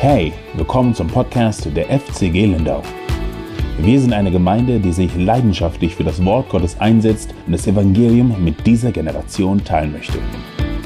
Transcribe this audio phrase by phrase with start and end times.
[0.00, 2.84] Hey, willkommen zum Podcast der FCG Lindau.
[3.78, 8.44] Wir sind eine Gemeinde, die sich leidenschaftlich für das Wort Gottes einsetzt und das Evangelium
[8.44, 10.20] mit dieser Generation teilen möchte.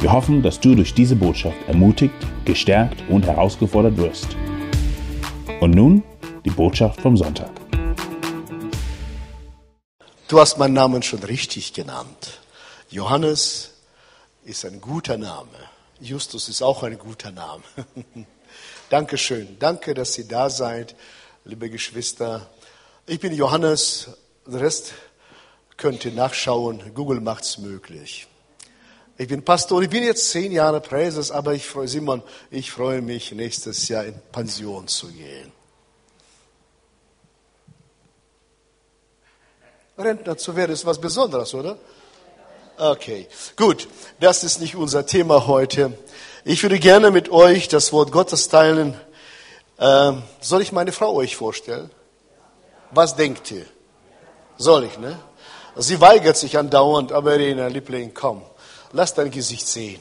[0.01, 2.15] Wir hoffen, dass du durch diese Botschaft ermutigt,
[2.47, 4.35] gestärkt und herausgefordert wirst.
[5.61, 6.03] Und nun
[6.47, 7.51] die Botschaft vom Sonntag.
[10.27, 12.41] Du hast meinen Namen schon richtig genannt.
[12.89, 13.75] Johannes
[14.47, 15.51] ist ein guter Name.
[16.01, 17.63] Justus ist auch ein guter Name.
[18.93, 19.57] Dankeschön.
[19.59, 20.95] Danke, dass Sie da seid,
[21.47, 22.51] liebe Geschwister.
[23.07, 24.11] Ich bin Johannes.
[24.47, 24.93] Den Rest
[25.79, 26.93] könnt ihr nachschauen.
[26.93, 28.27] Google macht's möglich.
[29.17, 29.81] Ich bin Pastor.
[29.81, 34.05] Ich bin jetzt zehn Jahre Präses, aber ich freue Simon, ich freue mich, nächstes Jahr
[34.05, 35.51] in Pension zu gehen.
[39.97, 41.79] Rentner zu werden ist was Besonderes, oder?
[42.77, 43.89] Okay, gut.
[44.21, 45.97] Das ist nicht unser Thema heute.
[46.45, 49.01] Ich würde gerne mit euch das Wort Gottes teilen.
[49.79, 51.89] Ähm, soll ich meine Frau euch vorstellen?
[52.91, 53.65] Was denkt ihr?
[54.57, 55.21] Soll ich, ne?
[55.77, 58.43] Sie weigert sich andauernd, aber Irene, Liebling, komm,
[58.91, 60.01] lass dein Gesicht sehen.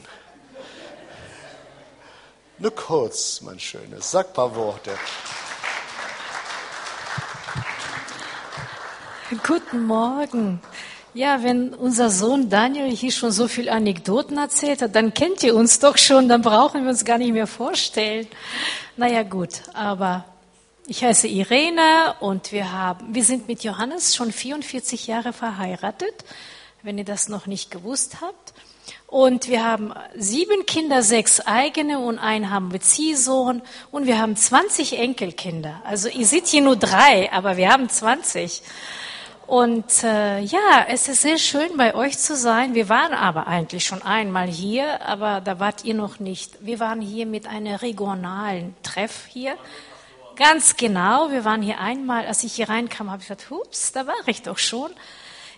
[2.58, 4.90] Nur kurz, mein Schönes, sag ein paar Worte.
[9.46, 10.60] Guten Morgen.
[11.14, 15.54] Ja, wenn unser Sohn Daniel hier schon so viel Anekdoten erzählt hat, dann kennt ihr
[15.54, 18.26] uns doch schon, dann brauchen wir uns gar nicht mehr vorstellen.
[18.96, 20.24] Naja, gut, aber
[20.86, 26.24] ich heiße Irene und wir haben, wir sind mit Johannes schon 44 Jahre verheiratet,
[26.82, 28.54] wenn ihr das noch nicht gewusst habt.
[29.06, 33.60] Und wir haben sieben Kinder, sechs eigene und einen haben wir Ziehsohn
[33.90, 35.82] und wir haben 20 Enkelkinder.
[35.84, 38.62] Also ihr seht hier nur drei, aber wir haben 20.
[39.52, 42.74] Und äh, ja, es ist sehr schön bei euch zu sein.
[42.74, 46.64] Wir waren aber eigentlich schon einmal hier, aber da wart ihr noch nicht.
[46.64, 49.58] Wir waren hier mit einem regionalen Treff hier.
[50.36, 54.06] Ganz genau, wir waren hier einmal, als ich hier reinkam, habe ich gesagt, hups, da
[54.06, 54.90] war ich doch schon.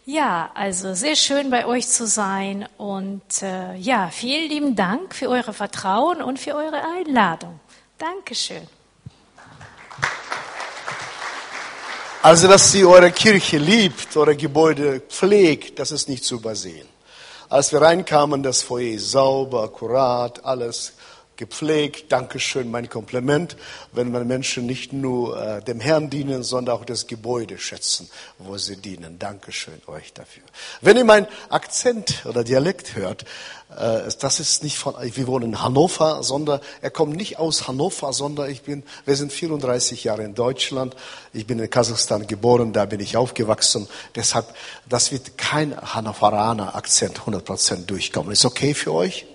[0.04, 5.28] Ja, also sehr schön bei euch zu sein und äh, ja, vielen lieben Dank für
[5.28, 7.60] eure Vertrauen und für eure Einladung.
[7.98, 8.66] Dankeschön.
[12.24, 16.88] Also, dass sie eure Kirche liebt, eure Gebäude pflegt, das ist nicht zu übersehen.
[17.50, 20.94] Als wir reinkamen, das Foyer sauber, akkurat, alles
[21.36, 22.10] gepflegt.
[22.10, 23.58] Dankeschön, mein Kompliment,
[23.92, 28.08] wenn man Menschen nicht nur äh, dem Herrn dienen, sondern auch das Gebäude schätzen,
[28.38, 29.18] wo sie dienen.
[29.18, 30.44] Dankeschön euch dafür.
[30.80, 33.26] Wenn ihr meinen Akzent oder Dialekt hört,
[33.76, 38.50] das ist nicht von, wir wohnen in Hannover, sondern er kommt nicht aus Hannover, sondern
[38.50, 40.94] ich bin, wir sind 34 Jahre in Deutschland.
[41.32, 43.88] Ich bin in Kasachstan geboren, da bin ich aufgewachsen.
[44.14, 44.46] Deshalb,
[44.88, 48.32] das wird kein Hannoveraner Akzent 100% durchkommen.
[48.32, 49.26] Ist okay für euch?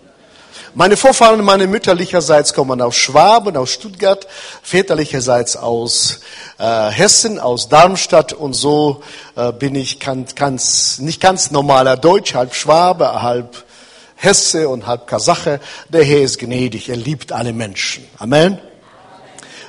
[0.76, 4.28] Meine Vorfahren, meine mütterlicherseits kommen aus Schwaben, aus Stuttgart,
[4.62, 6.20] väterlicherseits aus
[6.60, 9.02] äh, Hessen, aus Darmstadt und so
[9.36, 13.64] äh, bin ich ganz, ganz, nicht ganz normaler Deutsch, halb Schwabe, halb
[14.22, 15.62] Hesse und halb Kasache.
[15.88, 18.06] Der Herr ist gnädig, er liebt alle Menschen.
[18.18, 18.60] Amen.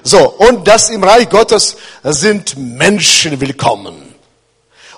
[0.03, 3.95] So, und das im Reich Gottes sind Menschen willkommen.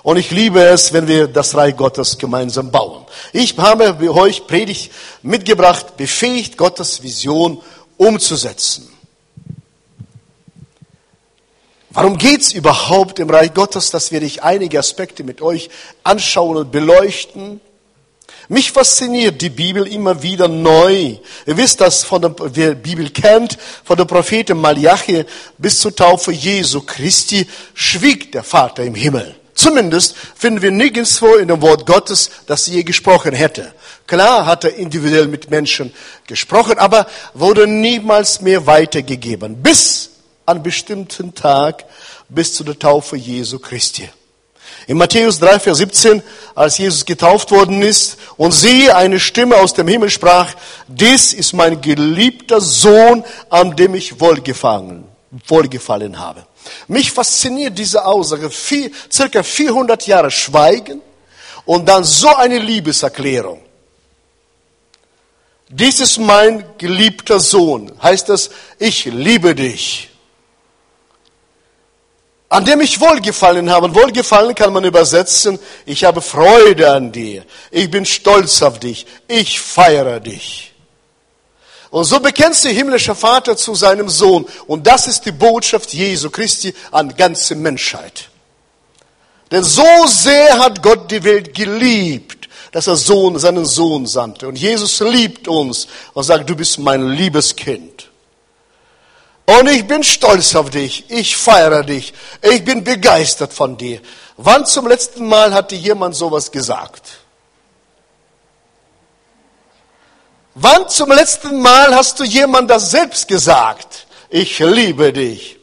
[0.01, 3.05] Und ich liebe es, wenn wir das Reich Gottes gemeinsam bauen.
[3.31, 4.91] Ich habe euch Predigt
[5.21, 7.61] mitgebracht, befähigt, Gottes Vision
[7.97, 8.89] umzusetzen.
[11.91, 13.91] Warum geht's überhaupt im Reich Gottes?
[13.91, 15.69] Das werde ich einige Aspekte mit euch
[16.03, 17.61] anschauen und beleuchten.
[18.49, 21.15] Mich fasziniert die Bibel immer wieder neu.
[21.45, 25.25] Ihr wisst, dass von der, wer Bibel kennt, von der Propheten Malachi
[25.57, 29.35] bis zur Taufe Jesu Christi schwieg der Vater im Himmel.
[29.55, 33.73] Zumindest finden wir nirgendwo in dem Wort Gottes, dass sie je gesprochen hätte.
[34.07, 35.93] Klar hat er individuell mit Menschen
[36.27, 39.61] gesprochen, aber wurde niemals mehr weitergegeben.
[39.61, 40.09] Bis
[40.45, 41.85] an bestimmten Tag,
[42.27, 44.09] bis zu der Taufe Jesu Christi.
[44.87, 46.21] In Matthäus 3, Vers 17,
[46.55, 50.53] als Jesus getauft worden ist und siehe, eine Stimme aus dem Himmel sprach,
[50.87, 55.05] dies ist mein geliebter Sohn, an dem ich wohlgefallen,
[55.47, 56.45] wohlgefallen habe.
[56.87, 61.01] Mich fasziniert diese Aussage, vier, circa 400 Jahre Schweigen
[61.65, 63.61] und dann so eine Liebeserklärung.
[65.69, 67.91] Dies ist mein geliebter Sohn.
[68.01, 70.09] Heißt das, ich liebe dich.
[72.53, 73.87] An dem ich wohlgefallen habe.
[73.87, 75.57] Und wohlgefallen kann man übersetzen,
[75.87, 77.43] ich habe Freude an dir.
[77.71, 79.07] Ich bin stolz auf dich.
[79.27, 80.71] Ich feiere dich.
[81.89, 84.45] Und so bekennt der himmlische Vater zu seinem Sohn.
[84.67, 88.29] Und das ist die Botschaft Jesu Christi an ganze Menschheit.
[89.49, 94.47] Denn so sehr hat Gott die Welt geliebt, dass er Sohn, seinen Sohn sandte.
[94.47, 98.02] Und Jesus liebt uns und sagt, du bist mein liebes Kind.
[99.45, 101.09] Und ich bin stolz auf dich.
[101.09, 102.13] Ich feiere dich.
[102.41, 103.99] Ich bin begeistert von dir.
[104.37, 107.19] Wann zum letzten Mal hat dir jemand sowas gesagt?
[110.55, 114.07] Wann zum letzten Mal hast du jemand das selbst gesagt?
[114.29, 115.59] Ich liebe dich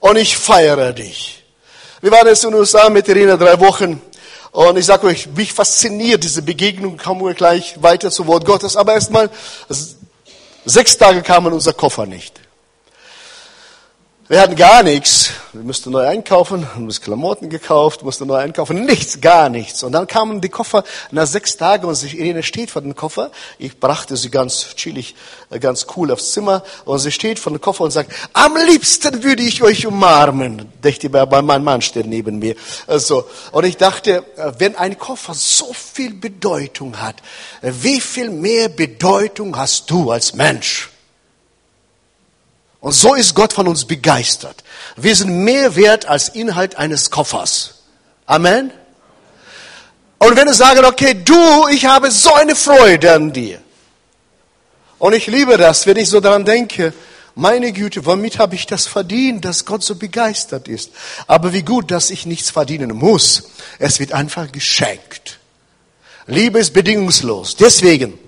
[0.00, 1.44] und ich feiere dich.
[2.00, 4.00] Wir waren jetzt in den USA mit Irina drei Wochen
[4.50, 8.76] und ich sage euch, mich fasziniert diese Begegnung, kommen wir gleich weiter zu Wort Gottes.
[8.76, 9.30] Aber erstmal,
[10.64, 12.39] sechs Tage kamen unser Koffer nicht.
[14.30, 15.32] Wir hatten gar nichts.
[15.52, 19.82] Wir mussten neu einkaufen, haben uns Klamotten gekauft, mussten neu einkaufen, nichts, gar nichts.
[19.82, 23.32] Und dann kamen die Koffer nach sechs Tagen und sie, Irene steht vor dem Koffer.
[23.58, 25.16] Ich brachte sie ganz chillig,
[25.50, 29.24] äh, ganz cool aufs Zimmer und sie steht vor dem Koffer und sagt, am liebsten
[29.24, 30.70] würde ich euch umarmen.
[30.80, 32.54] Dächte bei, bei meinem Mann steht neben mir.
[32.86, 37.16] Also, und ich dachte, äh, wenn ein Koffer so viel Bedeutung hat,
[37.62, 40.88] äh, wie viel mehr Bedeutung hast du als Mensch?
[42.80, 44.64] Und so ist Gott von uns begeistert.
[44.96, 47.82] Wir sind mehr wert als Inhalt eines Koffers.
[48.26, 48.72] Amen.
[50.18, 53.60] Und wenn wir sagen, okay, du, ich habe so eine Freude an dir.
[54.98, 56.92] Und ich liebe das, wenn ich so daran denke,
[57.34, 60.90] meine Güte, womit habe ich das verdient, dass Gott so begeistert ist?
[61.26, 63.44] Aber wie gut, dass ich nichts verdienen muss.
[63.78, 65.38] Es wird einfach geschenkt.
[66.26, 67.56] Liebe ist bedingungslos.
[67.56, 68.18] Deswegen,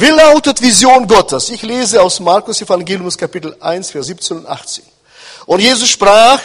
[0.00, 1.50] wie lautet Vision Gottes?
[1.50, 4.84] Ich lese aus Markus Evangelium Kapitel 1, Vers 17 und 18.
[5.46, 6.40] Und Jesus sprach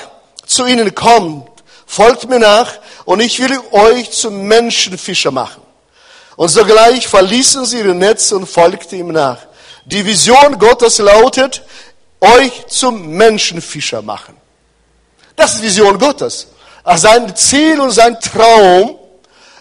[0.45, 1.49] zu ihnen, kommt,
[1.85, 2.71] folgt mir nach
[3.05, 5.61] und ich will euch zum Menschenfischer machen.
[6.35, 9.37] Und sogleich verließen sie ihre Netze und folgten ihm nach.
[9.85, 11.61] Die Vision Gottes lautet,
[12.21, 14.35] euch zum Menschenfischer machen.
[15.35, 16.47] Das ist Vision Gottes.
[16.95, 18.97] Sein Ziel und sein Traum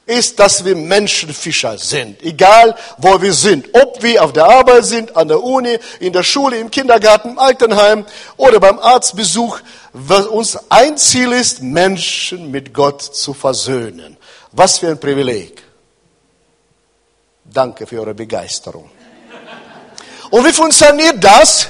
[0.07, 2.23] ist, dass wir Menschenfischer sind.
[2.23, 3.69] Egal, wo wir sind.
[3.73, 7.39] Ob wir auf der Arbeit sind, an der Uni, in der Schule, im Kindergarten, im
[7.39, 8.05] Altenheim
[8.37, 9.61] oder beim Arztbesuch.
[9.93, 14.17] Was uns ein Ziel ist, Menschen mit Gott zu versöhnen.
[14.53, 15.63] Was für ein Privileg.
[17.45, 18.91] Danke für eure Begeisterung.
[20.31, 21.69] Und wie funktioniert das?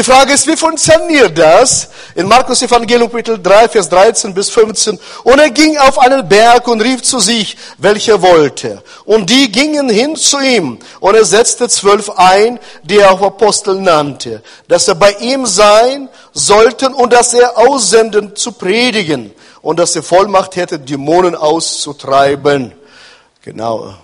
[0.00, 1.90] Die Frage ist, wie funktioniert das?
[2.14, 4.98] In Markus Evangelium Kapitel 3, Vers 13 bis 15.
[5.24, 8.82] Und er ging auf einen Berg und rief zu sich, welcher wollte.
[9.04, 10.78] Und die gingen hin zu ihm.
[11.00, 16.08] Und er setzte zwölf ein, die er auch Apostel nannte, dass er bei ihm sein
[16.32, 22.72] sollten und dass er aussenden zu predigen und dass er Vollmacht hätte, Dämonen auszutreiben.
[23.42, 23.96] Genau.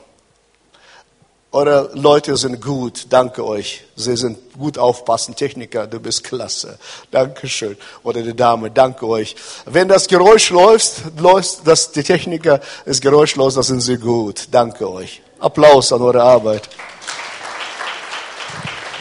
[1.56, 3.82] Eure Leute sind gut, danke euch.
[3.96, 5.34] Sie sind gut aufpassen.
[5.34, 6.78] Techniker, du bist klasse.
[7.10, 7.78] Dankeschön.
[8.02, 9.34] Oder die Dame, danke euch.
[9.64, 14.48] Wenn das Geräusch läuft, läuft das, die Techniker ist geräuschlos, dann sind sie gut.
[14.50, 15.22] Danke euch.
[15.38, 16.68] Applaus an eure Arbeit.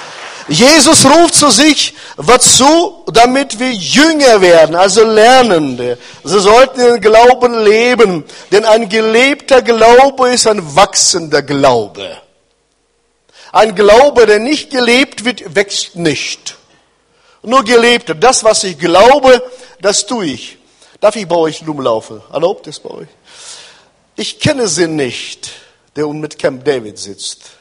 [0.47, 3.03] Jesus ruft zu sich, wozu?
[3.07, 5.97] Damit wir Jünger werden, also Lernende.
[6.23, 12.21] Sie sollten den Glauben leben, denn ein gelebter Glaube ist ein wachsender Glaube.
[13.51, 16.55] Ein Glaube, der nicht gelebt wird, wächst nicht.
[17.41, 18.13] Nur gelebt.
[18.19, 19.41] Das, was ich glaube,
[19.81, 20.57] das tue ich.
[20.99, 22.21] Darf ich bei euch rumlaufen?
[22.31, 23.07] Erlaubt es bei euch?
[24.15, 25.51] Ich kenne sie nicht,
[25.95, 27.51] der mit Camp David sitzt.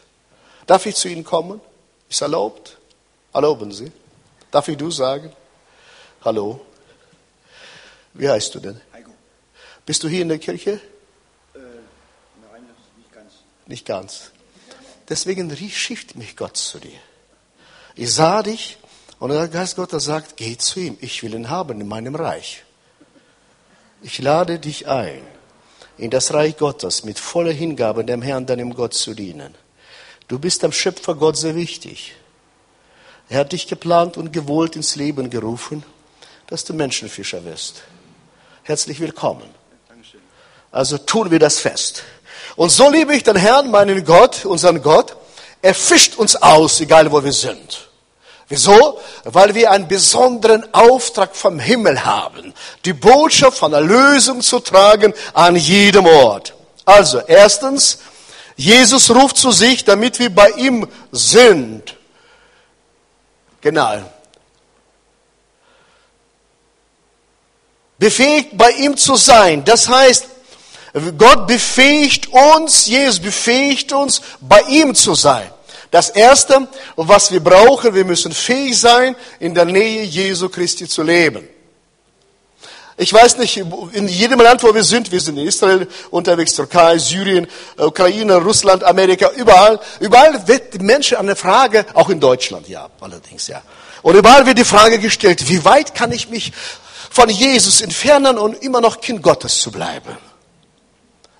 [0.66, 1.60] Darf ich zu Ihnen kommen?
[2.08, 2.78] Ist erlaubt?
[3.32, 3.92] Erlauben Sie?
[4.50, 5.32] Darf ich du sagen?
[6.24, 6.60] Hallo?
[8.14, 8.80] Wie heißt du denn?
[8.92, 9.10] Heiko.
[9.84, 10.80] Bist du hier in der Kirche?
[11.54, 11.58] Äh,
[12.50, 12.64] nein,
[12.96, 13.32] nicht ganz.
[13.66, 14.30] Nicht ganz.
[15.08, 16.98] Deswegen schickt mich Gott zu dir.
[17.94, 18.78] Ich sah dich
[19.18, 20.98] und der Geist Gottes sagt, geh zu ihm.
[21.00, 22.64] Ich will ihn haben in meinem Reich.
[24.02, 25.22] Ich lade dich ein,
[25.96, 29.54] in das Reich Gottes mit voller Hingabe dem Herrn, deinem Gott zu dienen.
[30.28, 32.14] Du bist am Schöpfer Gott sehr wichtig.
[33.28, 35.84] Er hat dich geplant und gewollt ins Leben gerufen,
[36.48, 37.82] dass du Menschenfischer wirst.
[38.64, 39.48] Herzlich willkommen.
[40.72, 42.02] Also tun wir das fest.
[42.56, 45.16] Und so liebe ich den Herrn, meinen Gott, unseren Gott.
[45.62, 47.88] Er fischt uns aus, egal wo wir sind.
[48.48, 49.00] Wieso?
[49.24, 52.52] Weil wir einen besonderen Auftrag vom Himmel haben,
[52.84, 56.54] die Botschaft von Erlösung zu tragen an jedem Ort.
[56.84, 57.98] Also, erstens,
[58.56, 61.94] Jesus ruft zu sich, damit wir bei ihm sind.
[63.60, 64.02] Genau.
[67.98, 69.64] Befähigt bei ihm zu sein.
[69.64, 70.26] Das heißt,
[71.18, 75.50] Gott befähigt uns, Jesus befähigt uns, bei ihm zu sein.
[75.90, 81.02] Das Erste, was wir brauchen, wir müssen fähig sein, in der Nähe Jesu Christi zu
[81.02, 81.46] leben.
[82.98, 86.96] Ich weiß nicht, in jedem Land, wo wir sind, wir sind in Israel unterwegs, Türkei,
[86.96, 92.88] Syrien, Ukraine, Russland, Amerika, überall, überall wird die Menschen eine Frage, auch in Deutschland, ja,
[93.00, 93.60] allerdings, ja.
[94.00, 96.52] Und überall wird die Frage gestellt, wie weit kann ich mich
[97.10, 100.16] von Jesus entfernen und immer noch Kind Gottes zu bleiben?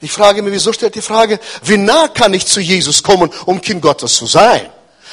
[0.01, 3.63] Ich frage mich, wieso stellt die Frage, wie nah kann ich zu Jesus kommen, um
[3.63, 4.69] Kind Gottes zu sein?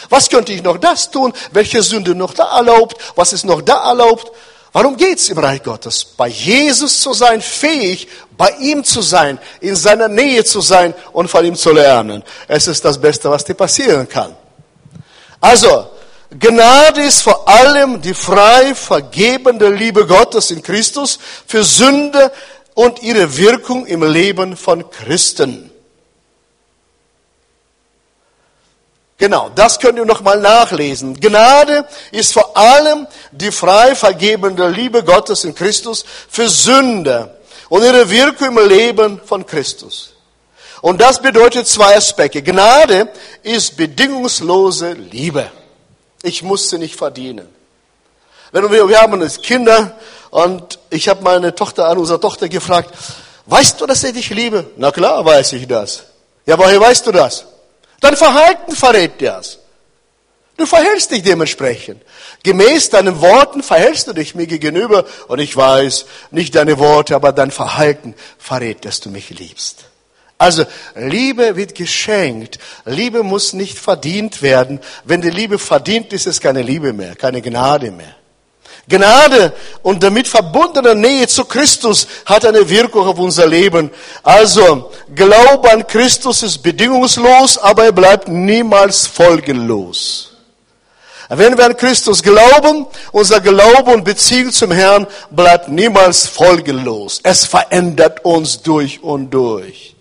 [0.09, 1.31] Was könnte ich noch das tun?
[1.51, 2.97] Welche Sünde noch da erlaubt?
[3.15, 4.31] Was ist noch da erlaubt?
[4.73, 6.03] Warum geht's im Reich Gottes?
[6.03, 11.29] Bei Jesus zu sein, fähig, bei ihm zu sein, in seiner Nähe zu sein und
[11.29, 12.23] von ihm zu lernen.
[12.47, 14.35] Es ist das Beste, was dir passieren kann.
[15.39, 15.89] Also,
[16.39, 22.31] Gnade ist vor allem die frei vergebende Liebe Gottes in Christus für Sünde
[22.73, 25.69] und ihre Wirkung im Leben von Christen.
[29.23, 31.17] Genau, das könnt ihr nochmal nachlesen.
[31.17, 37.33] Gnade ist vor allem die frei vergebende Liebe Gottes in Christus für Sünde
[37.69, 40.11] und ihre Wirkung im Leben von Christus.
[40.81, 42.43] Und das bedeutet zwei Aspekte.
[42.43, 43.07] Gnade
[43.43, 45.49] ist bedingungslose Liebe.
[46.21, 47.47] Ich muss sie nicht verdienen.
[48.51, 49.95] Wenn wir, wir haben Kinder
[50.31, 52.93] und ich habe meine Tochter an unsere Tochter gefragt,
[53.45, 54.65] weißt du, dass ich dich liebe?
[54.75, 56.03] Na klar, weiß ich das.
[56.45, 57.45] Ja, woher weißt du das?
[58.03, 59.60] Dein Verhalten verrät das.
[60.57, 62.01] Du verhältst dich dementsprechend.
[62.43, 67.31] Gemäß deinen Worten verhältst du dich mir gegenüber und ich weiß, nicht deine Worte, aber
[67.31, 69.86] dein Verhalten verrät, dass du mich liebst.
[70.38, 72.60] Also Liebe wird geschenkt.
[72.83, 74.81] Liebe muss nicht verdient werden.
[75.05, 78.17] Wenn die Liebe verdient ist, ist es keine Liebe mehr, keine Gnade mehr.
[78.87, 83.89] Gnade und damit verbundene Nähe zu Christus hat eine Wirkung auf unser Leben.
[84.23, 90.31] Also, Glaube an Christus ist bedingungslos, aber er bleibt niemals folgenlos.
[91.29, 97.21] Wenn wir an Christus glauben, unser Glaube und Beziehung zum Herrn bleibt niemals folgenlos.
[97.23, 99.95] Es verändert uns durch und durch.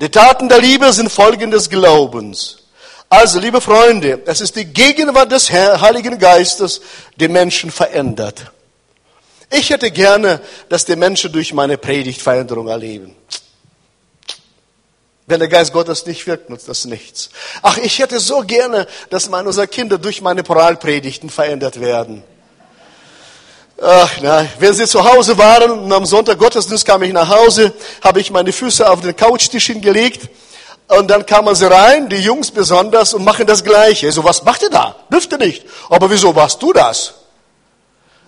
[0.00, 2.63] Die Taten der Liebe sind Folgen des Glaubens.
[3.08, 6.80] Also, liebe Freunde, es ist die Gegenwart des Heiligen Geistes,
[7.16, 8.50] die Menschen verändert.
[9.50, 13.14] Ich hätte gerne, dass die Menschen durch meine Predigt Veränderung erleben.
[15.26, 17.30] Wenn der Geist Gottes nicht wirkt, nutzt das nichts.
[17.62, 22.22] Ach, ich hätte so gerne, dass meine, unsere Kinder durch meine Moralpredigten verändert werden.
[23.80, 27.72] Ach, na, wenn sie zu Hause waren und am Sonntag Gottesdienst kam ich nach Hause,
[28.02, 30.28] habe ich meine Füße auf den Couchtisch hingelegt
[30.88, 34.12] und dann kamen sie rein, die Jungs besonders, und machen das Gleiche.
[34.12, 34.96] So, was macht ihr da?
[35.10, 35.64] Dürfte nicht.
[35.88, 37.14] Aber wieso machst du das?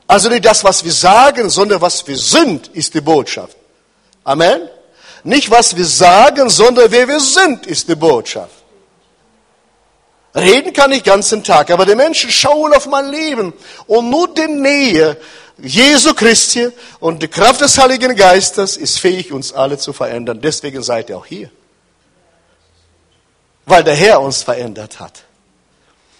[0.06, 3.56] Also nicht das, was wir sagen, sondern was wir sind, ist die Botschaft.
[4.24, 4.68] Amen?
[5.24, 8.54] Nicht was wir sagen, sondern wer wir sind, ist die Botschaft.
[10.34, 13.52] Reden kann ich ganzen Tag, aber die Menschen schauen auf mein Leben
[13.86, 15.16] und nur die Nähe
[15.58, 16.68] Jesu Christi
[17.00, 20.40] und die Kraft des Heiligen Geistes ist fähig, uns alle zu verändern.
[20.40, 21.50] Deswegen seid ihr auch hier
[23.66, 25.24] weil der Herr uns verändert hat.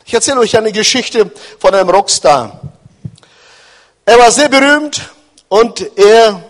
[0.05, 2.61] Ich erzähle euch eine Geschichte von einem Rockstar.
[4.05, 5.11] Er war sehr berühmt
[5.49, 6.45] und er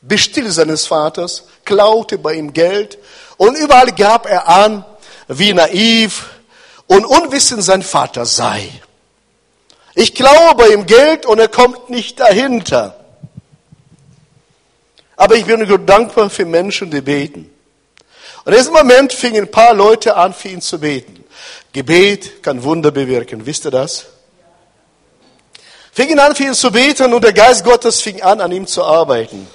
[0.00, 2.98] bestiel seines Vaters, klaute bei ihm Geld
[3.36, 4.84] und überall gab er an,
[5.28, 6.30] wie naiv
[6.86, 8.68] und unwissend sein Vater sei.
[9.94, 12.96] Ich klaue bei ihm Geld und er kommt nicht dahinter.
[15.16, 17.52] Aber ich bin dankbar für Menschen, die beten.
[18.44, 21.24] Und in diesem Moment fingen ein paar Leute an, für ihn zu beten.
[21.72, 23.46] Gebet kann Wunder bewirken.
[23.46, 24.06] Wisst ihr das?
[25.92, 28.82] Fingen an, für ihn zu beten und der Geist Gottes fing an, an ihm zu
[28.82, 29.46] arbeiten.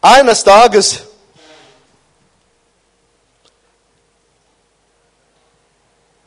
[0.00, 1.00] Eines Tages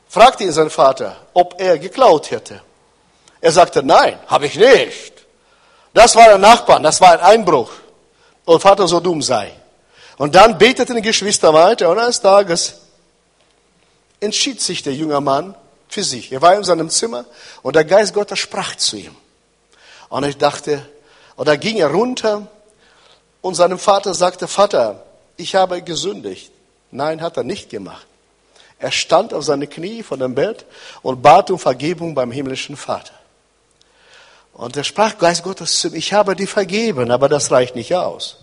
[0.10, 2.62] fragte ihn sein Vater, ob er geklaut hätte.
[3.40, 5.14] Er sagte, nein, habe ich nicht.
[5.94, 7.72] Das war ein Nachbar, das war ein Einbruch.
[8.46, 9.54] Und Vater so dumm sei.
[10.22, 12.76] Und dann beteten die Geschwister weiter und eines Tages
[14.20, 15.56] entschied sich der junge Mann
[15.90, 16.32] für sich.
[16.32, 17.26] Er war in seinem Zimmer
[17.64, 19.16] und der Geist Gottes sprach zu ihm.
[20.10, 20.88] Und ich dachte,
[21.38, 22.48] und da ging er runter
[23.42, 25.04] und seinem Vater sagte, Vater,
[25.38, 26.52] ich habe gesündigt.
[26.92, 28.06] Nein, hat er nicht gemacht.
[28.78, 30.66] Er stand auf seine Knie von dem Bett
[31.02, 33.16] und bat um Vergebung beim himmlischen Vater.
[34.54, 37.96] Und er sprach Geist Gottes zu ihm, ich habe dir vergeben, aber das reicht nicht
[37.96, 38.41] aus.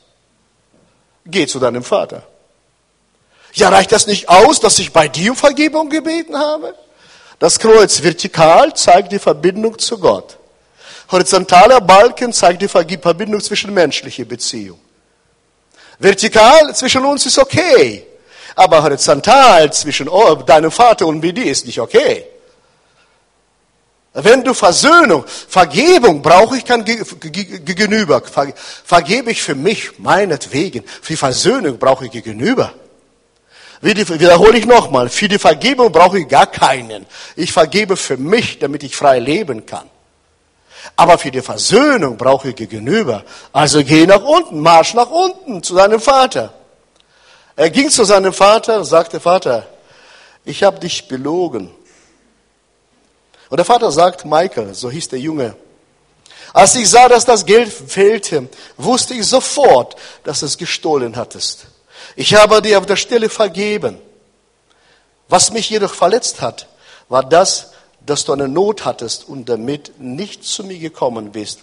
[1.31, 2.23] Geh zu deinem Vater.
[3.53, 6.75] Ja, reicht das nicht aus, dass ich bei dir um Vergebung gebeten habe?
[7.39, 10.39] Das Kreuz vertikal zeigt die Verbindung zu Gott.
[11.11, 14.81] Horizontaler Balken zeigt die Verbindung zwischen menschlicher Beziehung.
[15.99, 18.07] Vertikal zwischen uns ist okay,
[18.55, 20.09] aber horizontal zwischen
[20.47, 22.27] deinem Vater und mir ist nicht okay.
[24.15, 28.23] Wenn du Versöhnung, Vergebung brauche ich kein Gegenüber.
[28.85, 30.83] Vergebe ich für mich, meinetwegen.
[31.03, 32.73] Für Versöhnung brauche ich Gegenüber.
[33.81, 35.09] Wiederhole ich nochmal.
[35.09, 37.07] Für die Vergebung brauche ich gar keinen.
[37.37, 39.89] Ich vergebe für mich, damit ich frei leben kann.
[40.97, 43.25] Aber für die Versöhnung brauche ich Gegenüber.
[43.53, 46.53] Also geh nach unten, marsch nach unten zu seinem Vater.
[47.55, 49.67] Er ging zu seinem Vater und sagte, Vater,
[50.45, 51.71] ich habe dich belogen.
[53.49, 55.57] Und der Vater sagt, Michael, so hieß der Junge,
[56.53, 61.67] als ich sah, dass das Geld fehlte, wusste ich sofort, dass du es gestohlen hattest.
[62.17, 63.99] Ich habe dir auf der Stelle vergeben.
[65.29, 66.69] Was mich jedoch verletzt hat,
[67.09, 67.73] war das,
[68.05, 71.61] dass du eine Not hattest und damit nicht zu mir gekommen bist.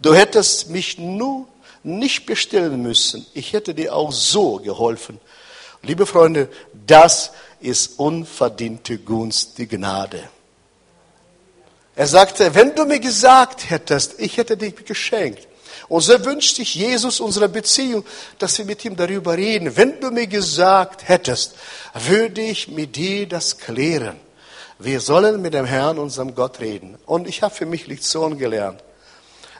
[0.00, 1.48] Du hättest mich nur
[1.82, 3.26] nicht bestellen müssen.
[3.34, 5.20] Ich hätte dir auch so geholfen.
[5.82, 6.48] Liebe Freunde,
[6.86, 10.22] das ist unverdiente Gunst, die Gnade.
[11.94, 15.46] Er sagte, wenn du mir gesagt hättest, ich hätte dich geschenkt.
[15.88, 18.04] Und so wünscht sich Jesus unsere Beziehung,
[18.38, 19.76] dass wir mit ihm darüber reden.
[19.76, 21.54] Wenn du mir gesagt hättest,
[21.94, 24.16] würde ich mit dir das klären.
[24.78, 26.96] Wir sollen mit dem Herrn, unserem Gott, reden.
[27.04, 28.82] Und ich habe für mich Lektion gelernt.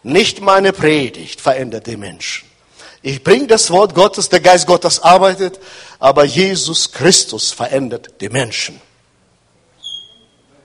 [0.03, 2.49] Nicht meine Predigt verändert die Menschen.
[3.03, 5.61] Ich bringe das Wort Gottes, der Geist Gottes arbeitet,
[5.99, 8.81] aber Jesus Christus verändert die Menschen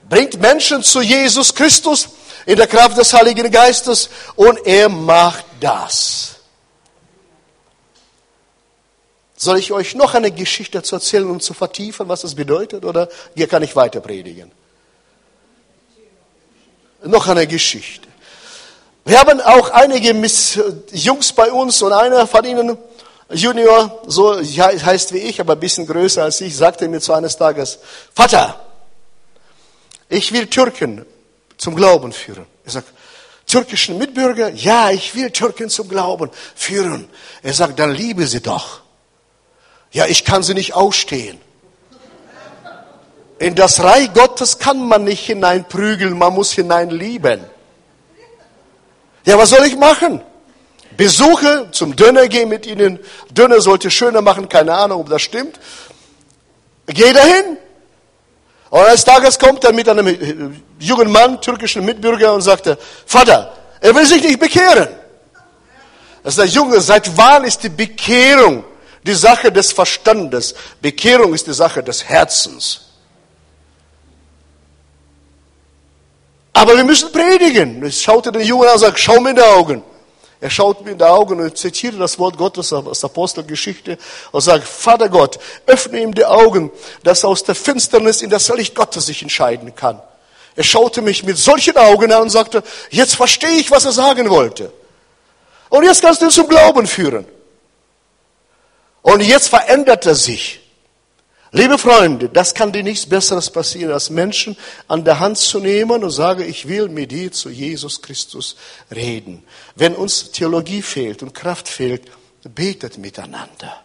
[0.09, 2.09] bringt Menschen zu Jesus Christus
[2.45, 6.35] in der Kraft des Heiligen Geistes und er macht das.
[9.35, 13.07] Soll ich euch noch eine Geschichte zu erzählen, um zu vertiefen, was das bedeutet, oder
[13.35, 14.51] hier kann ich weiter predigen?
[17.03, 18.07] Noch eine Geschichte.
[19.05, 20.11] Wir haben auch einige
[20.91, 22.77] Jungs bei uns und einer von ihnen,
[23.29, 27.37] Junior, so heißt wie ich, aber ein bisschen größer als ich, sagte mir zu eines
[27.37, 27.77] Tages,
[28.13, 28.66] Vater,
[30.09, 31.05] ich will Türken
[31.57, 32.45] zum Glauben führen.
[32.65, 32.87] Er sagt,
[33.45, 37.09] türkischen Mitbürger, ja, ich will Türken zum Glauben führen.
[37.43, 38.81] Er sagt, dann liebe sie doch.
[39.91, 41.39] Ja, ich kann sie nicht ausstehen.
[43.39, 47.43] In das Reich Gottes kann man nicht hineinprügeln, man muss hineinlieben.
[49.25, 50.21] Ja, was soll ich machen?
[50.95, 52.99] Besuche, zum Döner gehen mit ihnen.
[53.29, 55.59] Döner sollte schöner machen, keine Ahnung, ob das stimmt.
[56.87, 57.57] Geh dahin,
[58.69, 63.95] und eines Tages kommt er mit einem jungen Mann, türkischen Mitbürger, und sagte, Vater, er
[63.95, 64.89] will sich nicht bekehren.
[66.23, 68.65] Ist der Junge, seit wann ist die Bekehrung
[69.03, 70.53] die Sache des Verstandes?
[70.81, 72.81] Bekehrung ist die Sache des Herzens.
[76.51, 77.85] Aber wir müssen predigen.
[77.85, 79.83] Ich schaute den Jungen an und sagte, schau mir in die Augen.
[80.39, 83.97] Er schaut mir in die Augen und zitiert das Wort Gottes aus der Apostelgeschichte
[84.31, 86.71] und sagt, Vater Gott, öffne ihm die Augen,
[87.03, 89.99] dass er aus der Finsternis in das Licht Gottes sich entscheiden kann.
[90.55, 94.29] Er schaute mich mit solchen Augen an und sagte, jetzt verstehe ich, was er sagen
[94.29, 94.71] wollte.
[95.69, 97.25] Und jetzt kannst du ihn zum Glauben führen.
[99.01, 100.66] Und jetzt verändert er sich.
[101.51, 104.57] Liebe Freunde, das kann dir nichts Besseres passieren, als Menschen
[104.87, 108.57] an der Hand zu nehmen und sagen, ich will mit dir zu Jesus Christus
[108.93, 109.43] reden.
[109.75, 112.03] Wenn uns Theologie fehlt und Kraft fehlt,
[112.43, 113.81] betet miteinander.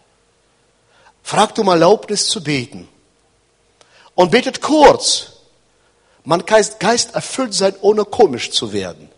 [1.23, 2.89] Fragt um Erlaubnis zu beten.
[4.15, 5.31] Und betet kurz.
[6.25, 9.09] Man kann Geist erfüllt sein, ohne komisch zu werden.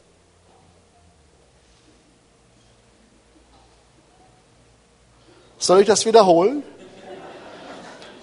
[5.57, 6.63] Soll ich das wiederholen?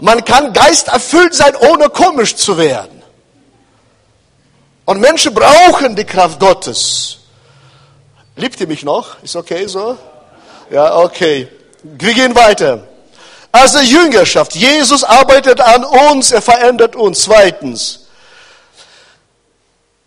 [0.02, 3.04] Man kann geisterfüllt sein, ohne komisch zu werden.
[4.84, 7.18] Und Menschen brauchen die Kraft Gottes.
[8.34, 9.22] Liebt ihr mich noch?
[9.22, 9.96] Ist okay so?
[10.72, 11.46] Ja, okay.
[11.84, 12.82] Wir gehen weiter.
[13.52, 14.56] Also Jüngerschaft.
[14.56, 17.22] Jesus arbeitet an uns, er verändert uns.
[17.22, 18.00] Zweitens.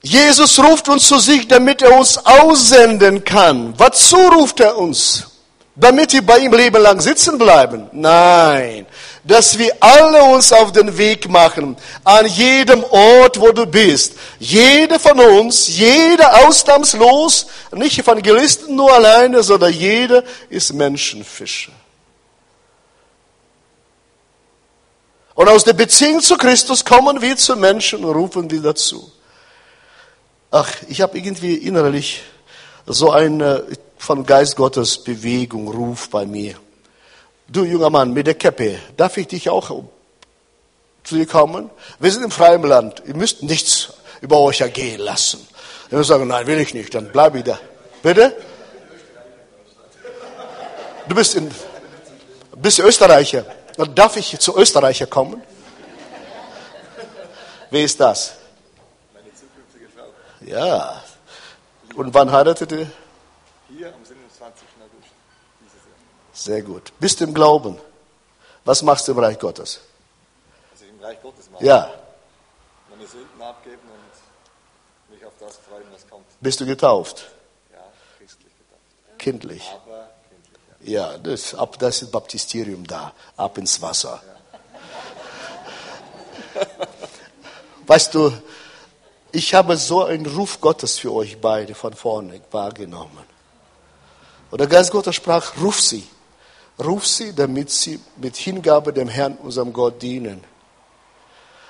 [0.01, 3.73] Jesus ruft uns zu sich, damit er uns aussenden kann.
[3.77, 5.27] Wozu ruft er uns?
[5.73, 7.87] Damit wir bei ihm Leben lang sitzen bleiben?
[7.93, 8.85] Nein
[9.25, 14.13] dass wir alle uns auf den Weg machen, an jedem Ort, wo du bist.
[14.39, 21.71] Jeder von uns, jeder ausnahmslos, nicht Evangelisten nur alleine, sondern jeder ist Menschenfischer.
[25.33, 29.11] Und aus der Beziehung zu Christus kommen wir zu Menschen und rufen die dazu.
[30.51, 32.21] Ach, ich habe irgendwie innerlich
[32.85, 33.65] so eine
[33.97, 36.55] von Geist Gottes Bewegung, Ruf bei mir.
[37.47, 39.69] Du junger Mann mit der Käppe, darf ich dich auch
[41.03, 41.69] zu dir kommen?
[41.99, 43.03] Wir sind im freien Land.
[43.05, 45.47] Ihr müsst nichts über euch ergehen lassen.
[45.89, 47.59] Wir sagen, nein, will ich nicht, dann bleibe ich da.
[48.01, 48.35] Bitte?
[51.07, 51.51] Du bist, in,
[52.55, 53.45] bist Österreicher.
[53.77, 55.43] Dann darf ich zu Österreicher kommen?
[57.69, 58.35] Wer ist das?
[59.13, 60.05] Meine zukünftige Frau.
[60.45, 61.03] Ja.
[61.95, 62.91] Und wann heiratete ihr?
[63.77, 64.04] Hier am
[66.45, 66.93] Sehr gut.
[66.99, 67.75] Bist du im Glauben?
[68.65, 69.79] Was machst du im Reich Gottes?
[70.71, 71.65] Was ich im Reich Gottes mache.
[71.65, 71.91] Ja.
[72.87, 76.25] Meine Sünden abgeben und mich auf das freuen, was kommt.
[76.41, 77.31] Bist du getauft?
[77.73, 77.79] Ja,
[78.19, 79.17] christlich getauft.
[79.17, 79.63] Kindlich.
[79.87, 81.13] Aber kindlich, ja.
[81.13, 83.11] Ja, das, ab, das ist Baptisterium da.
[83.37, 84.21] Ab ins Wasser.
[87.87, 88.31] Weißt du,
[89.31, 93.25] ich habe so einen Ruf Gottes für euch beide von vorne wahrgenommen.
[94.51, 96.07] Und der Geist Gottes sprach, ruf sie.
[96.83, 100.43] Ruf sie, damit sie mit Hingabe dem Herrn, unserem Gott, dienen.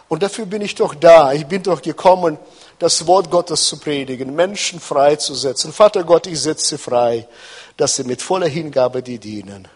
[0.07, 1.33] Und dafür bin ich doch da.
[1.33, 2.37] Ich bin doch gekommen,
[2.79, 5.71] das Wort Gottes zu predigen, Menschen freizusetzen.
[5.73, 7.27] Vater Gott, ich setze sie frei,
[7.77, 9.67] dass sie mit voller Hingabe dir dienen.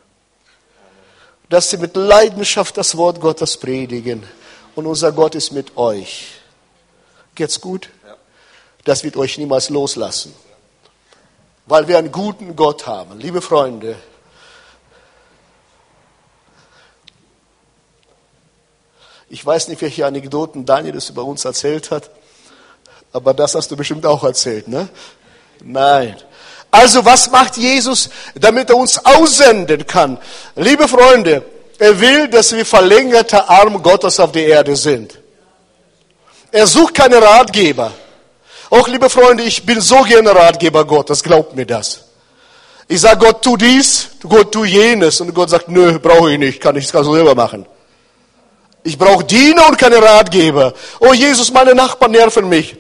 [1.49, 4.23] Dass sie mit Leidenschaft das Wort Gottes predigen.
[4.75, 6.27] Und unser Gott ist mit euch.
[7.35, 7.89] Geht's gut?
[8.83, 10.33] Das wird euch niemals loslassen.
[11.65, 13.19] Weil wir einen guten Gott haben.
[13.19, 13.95] Liebe Freunde,
[19.29, 22.09] Ich weiß nicht, welche Anekdoten Daniel das über uns erzählt hat,
[23.13, 24.89] aber das hast du bestimmt auch erzählt, ne?
[25.63, 26.15] Nein.
[26.71, 30.17] Also was macht Jesus, damit er uns aussenden kann?
[30.55, 31.43] Liebe Freunde,
[31.77, 35.19] er will, dass wir verlängerte Arm Gottes auf der Erde sind.
[36.51, 37.91] Er sucht keine Ratgeber.
[38.69, 42.01] Auch liebe Freunde, ich bin so gerne Ratgeber Gottes, glaubt mir das.
[42.87, 45.21] Ich sage Gott, tu dies, Gott, tu jenes.
[45.21, 47.65] Und Gott sagt, nö, brauche ich nicht, kann ich es selber machen.
[48.83, 50.73] Ich brauche Diener und keine Ratgeber.
[50.99, 52.77] Oh Jesus, meine Nachbarn nerven mich.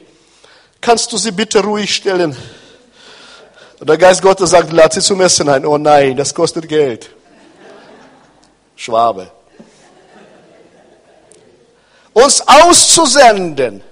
[0.81, 2.35] Kannst du sie bitte ruhig stellen?
[3.79, 5.65] Und der Geist Gottes sagt, lad sie zum Essen ein.
[5.65, 7.09] Oh nein, das kostet Geld.
[8.75, 9.31] Schwabe.
[12.13, 13.83] Uns auszusenden.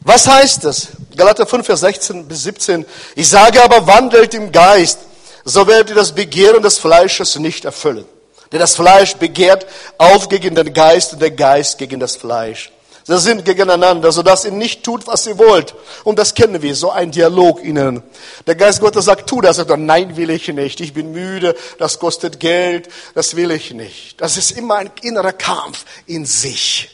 [0.00, 0.88] Was heißt das?
[1.16, 2.84] Galater 5, Vers 16 bis 17.
[3.14, 4.98] Ich sage aber, wandelt im Geist,
[5.44, 8.04] so werdet ihr das Begehren des Fleisches nicht erfüllen.
[8.52, 9.66] Denn das Fleisch begehrt
[9.98, 12.70] auf gegen den Geist und der Geist gegen das Fleisch.
[13.04, 15.74] Sie sind gegeneinander, sodass ihr nicht tut, was ihr wollt.
[16.04, 18.02] Und das kennen wir, so ein Dialog innen.
[18.46, 19.58] Der Geist Gottes sagt, tu das.
[19.58, 20.80] Er sagt, nein, will ich nicht.
[20.80, 24.20] Ich bin müde, das kostet Geld, das will ich nicht.
[24.20, 26.90] Das ist immer ein innerer Kampf in sich.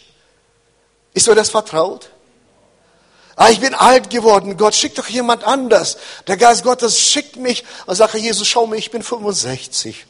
[1.12, 2.09] Ist euch das vertraut?
[3.37, 4.57] Ah, ich bin alt geworden.
[4.57, 5.99] Gott, schick doch jemand anders.
[6.27, 10.08] Der Geist Gottes schickt mich und sagt, Jesus, schau mir, ich bin 65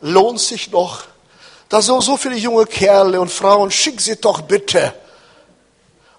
[0.00, 1.04] lohnt sich doch.
[1.68, 4.92] Da sind so viele junge Kerle und Frauen, schick sie doch bitte.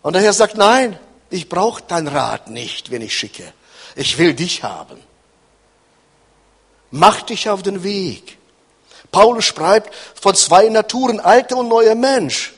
[0.01, 0.97] Und der Herr sagt, nein,
[1.29, 3.53] ich brauche dein Rat nicht, wenn ich schicke.
[3.95, 4.99] Ich will dich haben.
[6.91, 8.37] Mach dich auf den Weg.
[9.11, 12.53] Paulus schreibt von zwei Naturen, alter und neuer Mensch.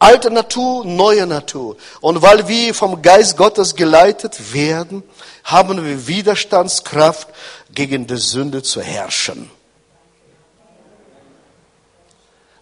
[0.00, 1.76] Alte Natur, neue Natur.
[2.00, 5.02] Und weil wir vom Geist Gottes geleitet werden,
[5.42, 7.28] haben wir Widerstandskraft
[7.72, 9.50] gegen die Sünde zu herrschen.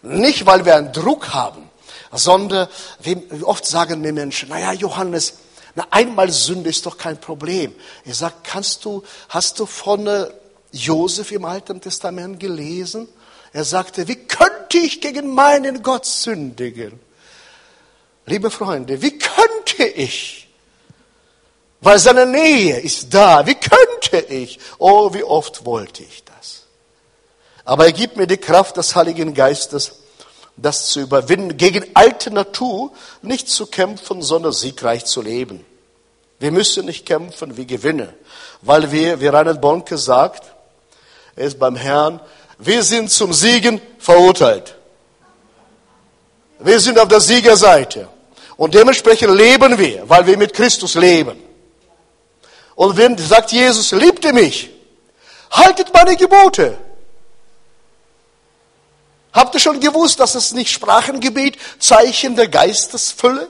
[0.06, 1.68] Nicht, weil wir einen Druck haben,
[2.12, 2.68] sondern
[3.00, 5.34] wie oft sagen mir Menschen, naja, Johannes,
[5.74, 7.74] na, einmal Sünde ist doch kein Problem.
[8.04, 10.28] Ich sage, kannst du, hast du von äh,
[10.70, 13.08] Josef im Alten Testament gelesen?
[13.52, 17.00] Er sagte, wie könnte ich gegen meinen Gott sündigen?
[18.26, 20.48] Liebe Freunde, wie könnte ich?
[21.80, 23.46] Weil seine Nähe ist da.
[23.46, 24.58] Wie könnte ich?
[24.78, 26.35] Oh, wie oft wollte ich das?
[27.66, 29.96] Aber er gibt mir die Kraft des Heiligen Geistes,
[30.56, 35.66] das zu überwinden, gegen alte Natur nicht zu kämpfen, sondern siegreich zu leben.
[36.38, 38.08] Wir müssen nicht kämpfen, wir gewinnen.
[38.62, 40.44] Weil wir, wie Reinhard Bonke sagt,
[41.34, 42.20] er ist beim Herrn,
[42.58, 44.76] wir sind zum Siegen verurteilt.
[46.60, 48.08] Wir sind auf der Siegerseite.
[48.56, 51.42] Und dementsprechend leben wir, weil wir mit Christus leben.
[52.76, 54.70] Und wenn, sagt Jesus, liebt ihr mich,
[55.50, 56.78] haltet meine Gebote.
[59.36, 63.48] Habt ihr schon gewusst, dass es nicht Sprachengebet Zeichen der Geistesfülle,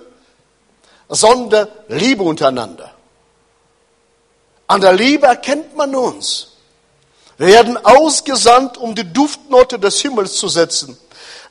[1.09, 2.93] sondern Liebe untereinander?
[4.67, 6.49] An der Liebe erkennt man uns.
[7.39, 10.99] Wir werden ausgesandt, um die Duftnote des Himmels zu setzen.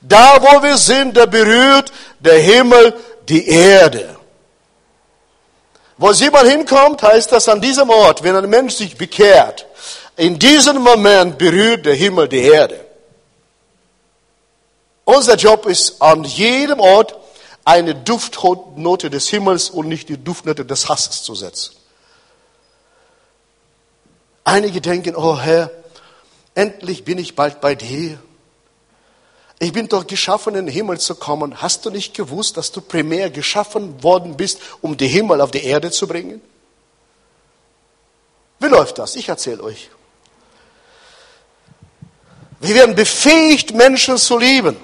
[0.01, 2.93] Da, wo wir sind, da berührt der Himmel
[3.29, 4.17] die Erde.
[5.97, 9.65] Wo jemand hinkommt, heißt das an diesem Ort, wenn ein Mensch sich bekehrt,
[10.17, 12.84] in diesem Moment berührt der Himmel die Erde.
[15.05, 17.15] Unser Job ist an jedem Ort
[17.63, 21.75] eine Duftnote des Himmels und nicht die Duftnote des Hasses zu setzen.
[24.43, 25.71] Einige denken, oh Herr,
[26.53, 28.19] endlich bin ich bald bei dir.
[29.59, 31.61] Ich bin doch geschaffen, in den Himmel zu kommen.
[31.61, 35.63] Hast du nicht gewusst, dass du primär geschaffen worden bist, um den Himmel auf die
[35.63, 36.41] Erde zu bringen?
[38.59, 39.15] Wie läuft das?
[39.15, 39.89] Ich erzähle euch.
[42.59, 44.77] Wir werden befähigt, Menschen zu lieben,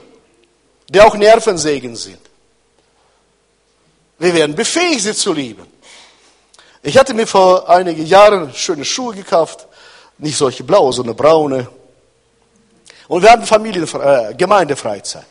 [0.91, 2.19] die auch Nervensägen sind.
[4.19, 5.65] Wir werden befähigt, sie zu lieben.
[6.83, 9.67] Ich hatte mir vor einigen Jahren schöne Schuhe gekauft,
[10.17, 11.69] nicht solche blaue, sondern braune.
[13.07, 15.25] Und wir hatten Familien, äh, Gemeindefreizeit.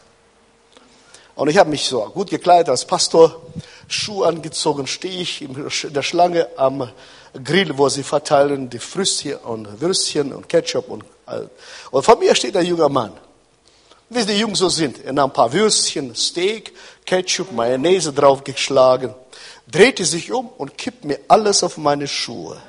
[1.35, 3.43] Und ich habe mich so gut gekleidet als Pastor,
[3.87, 6.91] Schuhe angezogen, stehe ich in der Schlange am
[7.45, 11.05] Grill, wo sie verteilen die Früstchen und Würstchen und Ketchup und
[11.93, 13.13] und vor mir steht ein junger Mann.
[14.13, 15.05] Wie die Jungs so sind.
[15.05, 16.75] Er nahm ein paar Würstchen, Steak,
[17.07, 19.15] Ketchup, Mayonnaise draufgeschlagen,
[19.71, 22.61] drehte sich um und kippt mir alles auf meine Schuhe.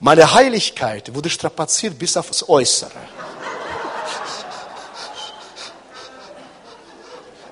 [0.00, 2.90] Meine Heiligkeit wurde strapaziert bis aufs Äußere.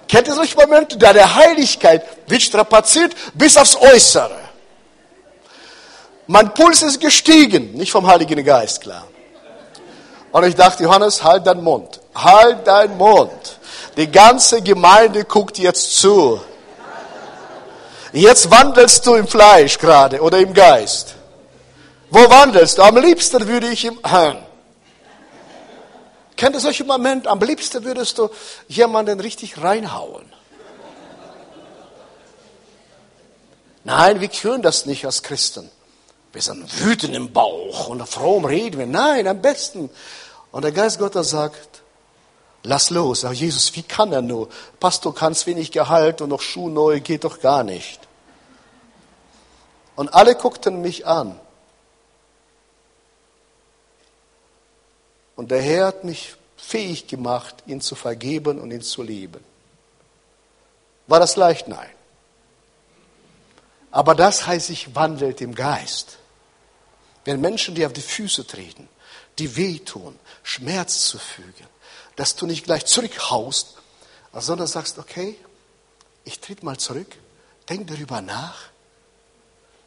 [0.09, 0.99] Kennt ihr solche Momente?
[0.99, 4.41] Deine Heiligkeit wird strapaziert bis aufs Äußere.
[6.27, 9.07] Mein Puls ist gestiegen, nicht vom Heiligen Geist, klar.
[10.33, 12.01] Und ich dachte, Johannes, halt deinen Mund.
[12.15, 13.59] Halt deinen Mund.
[13.97, 16.41] Die ganze Gemeinde guckt jetzt zu.
[18.13, 21.15] Jetzt wandelst du im Fleisch gerade oder im Geist.
[22.11, 22.83] Wo wandelst du?
[22.83, 23.99] Am liebsten würde ich im.
[26.37, 27.31] Kennt ihr solche Momente?
[27.31, 28.29] Am liebsten würdest du
[28.69, 30.31] jemanden richtig reinhauen.
[33.85, 35.71] Nein, wir können das nicht als Christen.
[36.33, 38.87] Wir sind wütend im Bauch und fromm reden wir.
[38.87, 39.91] Nein, am besten.
[40.53, 41.83] Und der Geist Gottes sagt,
[42.63, 43.25] lass los.
[43.25, 44.49] Aber Jesus, wie kann er nur?
[44.79, 48.01] Pastor, kannst wenig Gehalt und noch Schuh neu, geht doch gar nicht.
[49.97, 51.39] Und alle guckten mich an.
[55.35, 59.43] Und der Herr hat mich fähig gemacht, ihn zu vergeben und ihn zu lieben.
[61.07, 61.67] War das leicht?
[61.67, 61.91] Nein.
[63.91, 66.19] Aber das heißt, ich wandelt im Geist.
[67.25, 68.89] Wenn Menschen dir auf die Füße treten,
[69.39, 71.67] die wehtun, Schmerz zufügen,
[72.17, 73.77] dass du nicht gleich zurückhaust,
[74.33, 75.37] sondern sagst, okay,
[76.25, 77.17] ich trete mal zurück,
[77.69, 78.73] denk darüber nach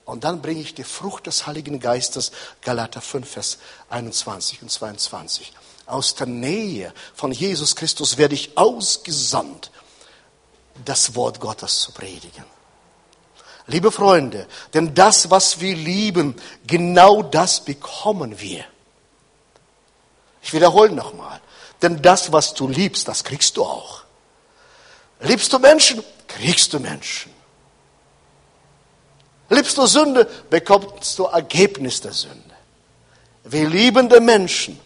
[0.06, 2.32] und dann bringe ich die Frucht des Heiligen Geistes,
[2.62, 3.58] Galater 5, Vers
[3.90, 5.52] 21 und 22.
[5.88, 9.72] Aus der Nähe von Jesus Christus werde ich ausgesandt,
[10.84, 12.44] das Wort Gottes zu predigen.
[13.68, 16.36] Liebe Freunde, denn das, was wir lieben,
[16.68, 18.64] genau das bekommen wir.
[20.46, 21.42] Ich wiederhole nochmal.
[21.82, 24.04] Denn das, was du liebst, das kriegst du auch.
[25.20, 27.34] Liebst du Menschen, kriegst du Menschen.
[29.50, 32.56] Liebst du Sünde, bekommst du Ergebnis der Sünde.
[33.44, 34.80] Wir lieben die Menschen.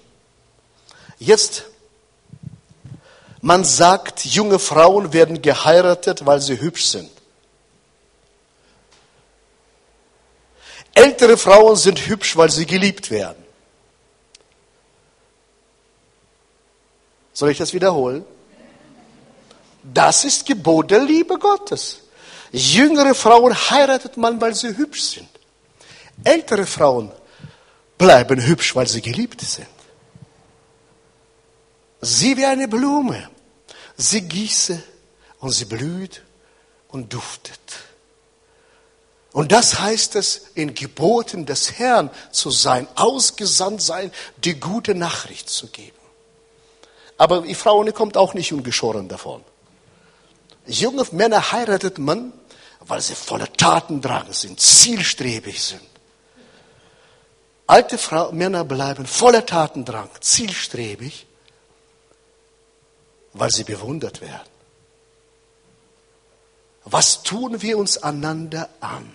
[1.18, 1.66] Jetzt,
[3.42, 7.12] man sagt, junge Frauen werden geheiratet, weil sie hübsch sind.
[10.94, 13.49] Ältere Frauen sind hübsch, weil sie geliebt werden.
[17.40, 18.26] Soll ich das wiederholen?
[19.82, 22.02] Das ist Gebot der Liebe Gottes.
[22.52, 25.30] Jüngere Frauen heiratet man, weil sie hübsch sind.
[26.26, 27.14] Ältere Frauen
[27.98, 29.70] bleiben hübsch, weil sie geliebt sind.
[32.02, 33.30] Sie wie eine Blume.
[33.96, 34.84] Sie gieße
[35.40, 36.22] und sie blüht
[36.90, 37.62] und duftet.
[39.32, 44.12] Und das heißt es, in Geboten des Herrn zu sein, ausgesandt sein,
[44.44, 45.99] die gute Nachricht zu geben.
[47.20, 49.44] Aber die Frau kommt auch nicht ungeschoren davon.
[50.66, 52.32] Junge Männer heiratet man,
[52.80, 55.82] weil sie voller Tatendrang sind, zielstrebig sind.
[57.68, 61.28] Alte Frau, Männer bleiben voller Tatendrang, zielstrebig,
[63.34, 64.50] weil sie bewundert werden.
[66.86, 69.14] Was tun wir uns einander an?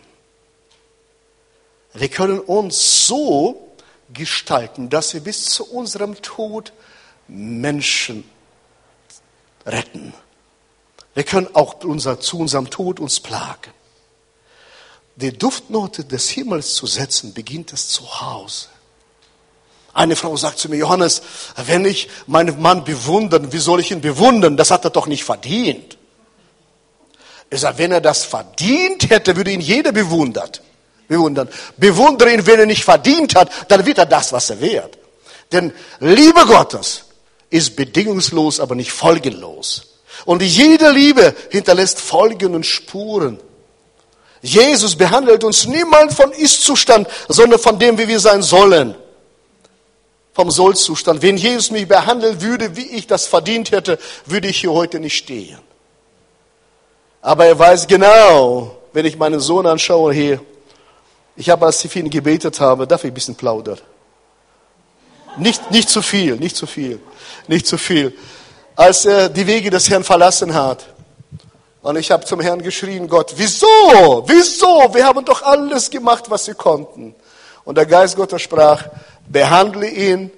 [1.94, 3.72] Wir können uns so
[4.12, 6.74] gestalten, dass wir bis zu unserem Tod
[7.28, 8.24] Menschen
[9.66, 10.12] retten.
[11.14, 13.72] Wir können auch unser, zu unserem Tod uns plagen.
[15.16, 18.66] Die Duftnote des Himmels zu setzen, beginnt es zu Hause.
[19.92, 21.22] Eine Frau sagt zu mir, Johannes,
[21.66, 24.56] wenn ich meinen Mann bewundern, wie soll ich ihn bewundern?
[24.56, 25.96] Das hat er doch nicht verdient.
[27.48, 30.60] Ich sage, wenn er das verdient hätte, würde ihn jeder bewundert
[31.08, 31.48] bewundern.
[31.76, 34.98] Bewundere ihn, wenn er nicht verdient hat, dann wird er das, was er wird.
[35.52, 37.04] Denn Liebe Gottes
[37.54, 39.94] ist bedingungslos, aber nicht folgenlos.
[40.24, 43.38] Und jede Liebe hinterlässt Folgen und Spuren.
[44.42, 48.96] Jesus behandelt uns niemand von Ist-Zustand, sondern von dem, wie wir sein sollen.
[50.32, 51.22] vom Sollzustand.
[51.22, 55.16] Wenn Jesus mich behandeln würde, wie ich das verdient hätte, würde ich hier heute nicht
[55.16, 55.60] stehen.
[57.22, 60.40] Aber er weiß genau, wenn ich meinen Sohn anschaue hier,
[61.36, 63.78] ich habe, als ich für ihn gebetet habe, darf ich ein bisschen plaudern.
[65.36, 67.00] Nicht, nicht zu viel, nicht zu viel,
[67.48, 68.16] nicht zu viel.
[68.76, 70.86] Als er die Wege des Herrn verlassen hat,
[71.82, 73.66] und ich habe zum Herrn geschrien, Gott, wieso?
[74.26, 74.88] Wieso?
[74.94, 77.14] Wir haben doch alles gemacht, was wir konnten.
[77.64, 78.86] Und der Geist Gottes sprach,
[79.28, 80.30] behandle ihn,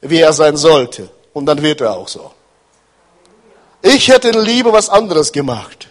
[0.00, 1.08] wie er sein sollte.
[1.32, 2.30] Und dann wird er auch so.
[3.82, 5.88] Ich hätte in Liebe was anderes gemacht.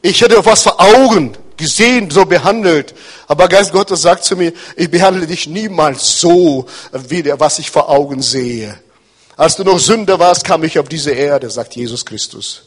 [0.00, 2.94] Ich hätte was vor Augen gesehen, so behandelt.
[3.26, 7.70] Aber Geist Gottes sagt zu mir, ich behandle dich niemals so, wie der, was ich
[7.70, 8.78] vor Augen sehe.
[9.36, 12.62] Als du noch Sünder warst, kam ich auf diese Erde, sagt Jesus Christus.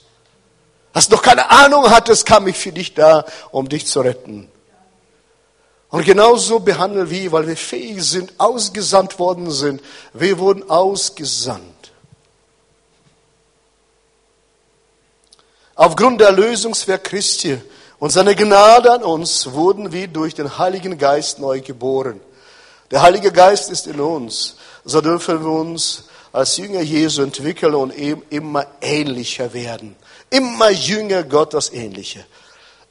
[0.93, 4.49] Als du noch keine Ahnung hattest, kam ich für dich da, um dich zu retten.
[5.89, 9.81] Und genauso behandeln wir, weil wir fähig sind, ausgesandt worden sind.
[10.13, 11.91] Wir wurden ausgesandt.
[15.75, 17.57] Aufgrund der Erlösungswerk Christi
[18.01, 22.19] und seiner Gnade an uns wurden wir durch den Heiligen Geist neu geboren.
[22.89, 24.55] Der Heilige Geist ist in uns.
[24.83, 29.95] So dürfen wir uns als Jünger Jesu entwickeln und eben immer ähnlicher werden.
[30.31, 32.21] Immer Jünger Gottes ähnlicher.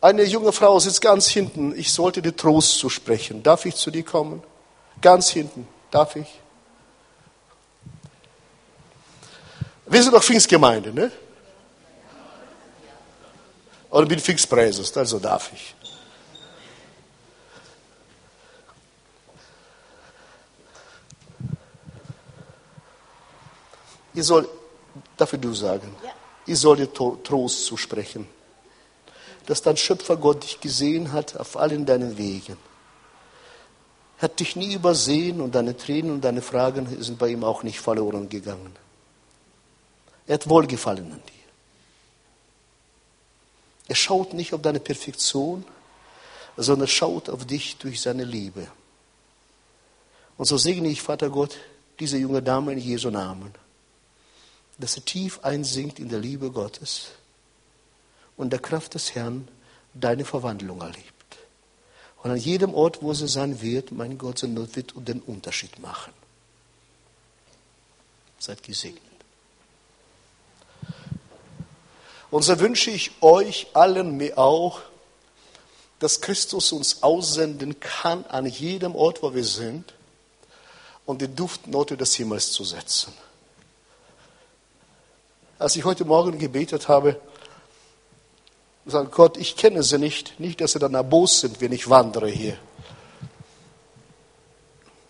[0.01, 1.77] Eine junge Frau sitzt ganz hinten.
[1.77, 3.43] Ich sollte dir Trost zusprechen.
[3.43, 4.45] Darf ich zu dir kommen?
[5.03, 5.67] Ganz hinten.
[5.91, 6.29] Darf ich?
[9.87, 11.11] Wir sind doch Pfingstgemeinde, ne?
[13.91, 15.75] Oder bin Pfingstpräses, also darf ich.
[24.15, 24.49] Ich soll,
[25.17, 26.11] darf ich du sagen, ja.
[26.47, 28.29] ich soll dir Trost zusprechen,
[29.47, 32.57] dass dein Schöpfer Gott dich gesehen hat auf allen deinen Wegen.
[34.19, 37.63] Er hat dich nie übersehen und deine Tränen und deine Fragen sind bei ihm auch
[37.63, 38.77] nicht verloren gegangen.
[40.27, 41.40] Er hat Wohlgefallen an dir.
[43.91, 45.65] Er schaut nicht auf deine Perfektion,
[46.57, 48.69] sondern schaut auf dich durch seine Liebe.
[50.39, 51.57] Und so segne ich, Vater Gott,
[51.99, 53.53] diese junge Dame in Jesu Namen,
[54.79, 57.09] dass sie tief einsinkt in der Liebe Gottes
[58.37, 59.49] und der Kraft des Herrn
[59.93, 61.39] deine Verwandlung erlebt.
[62.23, 66.13] Und an jedem Ort, wo sie sein wird, mein Gott, sie wird den Unterschied machen.
[68.39, 69.10] Seid gesegnet.
[72.31, 74.81] Und so wünsche ich euch allen mir auch,
[75.99, 79.95] dass Christus uns aussenden kann an jedem Ort, wo wir sind,
[81.07, 83.13] und die Duftnote des Himmels zu setzen.
[85.59, 87.21] Als ich heute Morgen gebetet habe,
[88.87, 92.29] sagt Gott, ich kenne sie nicht, nicht, dass sie dann erbos sind, wenn ich wandere
[92.29, 92.57] hier.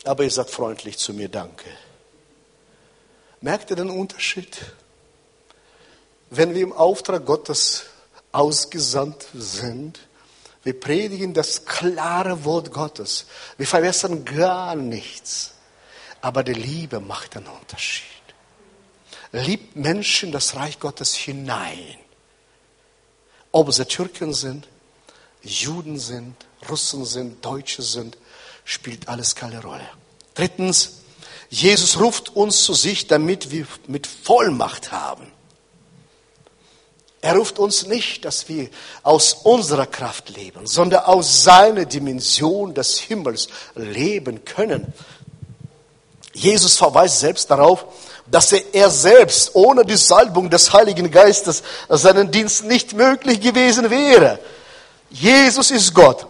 [0.04, 1.70] Aber ihr sagt freundlich zu mir Danke.
[3.40, 4.58] Merkt ihr den Unterschied?
[6.30, 7.84] Wenn wir im Auftrag Gottes
[8.32, 9.98] ausgesandt sind,
[10.62, 13.26] wir predigen das klare Wort Gottes.
[13.56, 15.54] Wir verwässern gar nichts.
[16.20, 18.06] Aber die Liebe macht einen Unterschied.
[19.32, 21.96] Liebt Menschen das Reich Gottes hinein.
[23.52, 24.68] Ob sie Türken sind,
[25.42, 26.36] Juden sind,
[26.68, 28.18] Russen sind, Deutsche sind,
[28.64, 29.88] spielt alles keine Rolle.
[30.34, 31.00] Drittens,
[31.48, 35.32] Jesus ruft uns zu sich, damit wir mit Vollmacht haben.
[37.22, 38.68] Er ruft uns nicht, dass wir
[39.02, 44.92] aus unserer Kraft leben, sondern aus seiner Dimension des Himmels leben können.
[46.32, 47.84] Jesus verweist selbst darauf,
[48.30, 53.90] dass er, er selbst ohne die Salbung des Heiligen Geistes seinen Dienst nicht möglich gewesen
[53.90, 54.38] wäre.
[55.10, 56.26] Jesus ist Gott.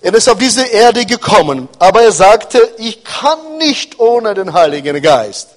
[0.00, 5.02] Er ist auf diese Erde gekommen, aber er sagte, ich kann nicht ohne den Heiligen
[5.02, 5.50] Geist.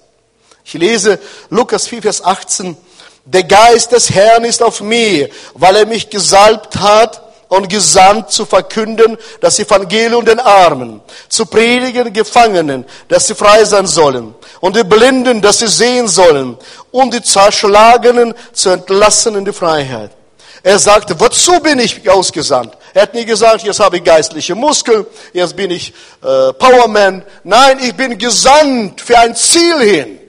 [0.66, 1.20] Ich lese
[1.50, 2.76] Lukas 4, Vers 18.
[3.26, 8.46] Der Geist des Herrn ist auf mir, weil er mich gesalbt hat und gesandt zu
[8.46, 14.84] verkünden das Evangelium den Armen, zu predigen Gefangenen, dass sie frei sein sollen, und die
[14.84, 16.58] Blinden, dass sie sehen sollen,
[16.92, 20.12] und die Zerschlagenen zu entlassen in die Freiheit.
[20.62, 22.76] Er sagte, wozu bin ich ausgesandt?
[22.94, 27.24] Er hat nie gesagt, jetzt habe ich geistliche Muskeln, jetzt bin ich äh, Powerman.
[27.44, 30.20] Nein, ich bin gesandt für ein Ziel hin.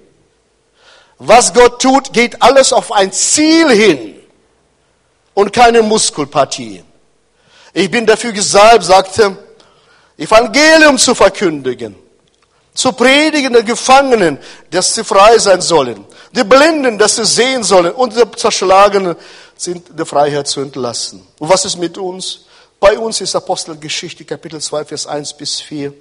[1.18, 4.20] Was Gott tut, geht alles auf ein Ziel hin
[5.34, 6.82] und keine Muskelpartie.
[7.72, 9.36] Ich bin dafür gesalbt, sagte,
[10.16, 11.96] Evangelium zu verkündigen,
[12.72, 14.38] zu predigen den Gefangenen,
[14.70, 19.16] dass sie frei sein sollen, die Blinden, dass sie sehen sollen und die Zerschlagenen
[19.56, 21.26] sind der Freiheit zu entlassen.
[21.38, 22.40] Und was ist mit uns?
[22.80, 25.92] Bei uns ist Apostelgeschichte Kapitel 2, Vers 1 bis 4.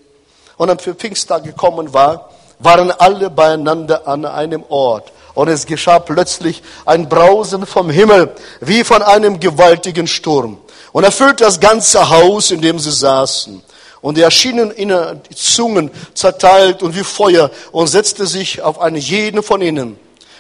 [0.58, 2.30] Und am Pfingsttag gekommen war,
[2.64, 5.12] waren alle beieinander an einem Ort.
[5.34, 10.60] Und es geschah plötzlich ein Brausen vom Himmel, wie von einem gewaltigen Sturm.
[10.92, 13.64] Und erfüllte das ganze Haus, in dem sie saßen.
[14.02, 19.42] Und er erschienen ihnen Zungen zerteilt und wie Feuer und setzte sich auf einen jeden
[19.42, 19.98] von ihnen.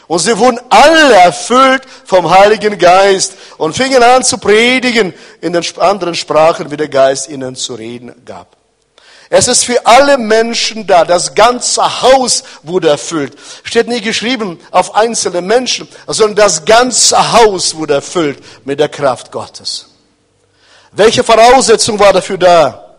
[0.07, 5.63] Und sie wurden alle erfüllt vom Heiligen Geist und fingen an zu predigen in den
[5.79, 8.62] anderen Sprachen, wie der Geist ihnen zu reden gab.
[9.35, 11.05] Es ist für alle Menschen da.
[11.05, 13.35] Das ganze Haus wurde erfüllt.
[13.63, 19.31] Steht nicht geschrieben auf einzelne Menschen, sondern das ganze Haus wurde erfüllt mit der Kraft
[19.31, 19.87] Gottes.
[20.91, 22.95] Welche Voraussetzung war dafür da?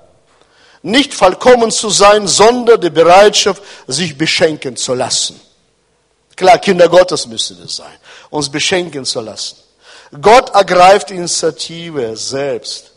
[0.82, 5.40] Nicht vollkommen zu sein, sondern die Bereitschaft, sich beschenken zu lassen.
[6.34, 7.96] Klar, Kinder Gottes müssen es sein,
[8.30, 9.58] uns beschenken zu lassen.
[10.20, 12.93] Gott ergreift Initiative selbst.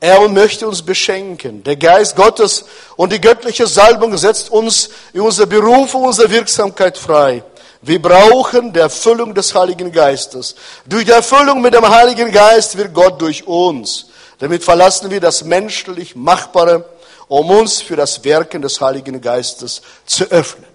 [0.00, 1.62] Er möchte uns beschenken.
[1.62, 2.64] Der Geist Gottes
[2.96, 7.42] und die göttliche Salbung setzt uns in unsere Berufung, unsere Wirksamkeit frei.
[7.80, 10.54] Wir brauchen die Erfüllung des Heiligen Geistes.
[10.86, 14.06] Durch die Erfüllung mit dem Heiligen Geist wird Gott durch uns.
[14.38, 16.84] Damit verlassen wir das menschlich Machbare,
[17.28, 20.66] um uns für das Werken des Heiligen Geistes zu öffnen.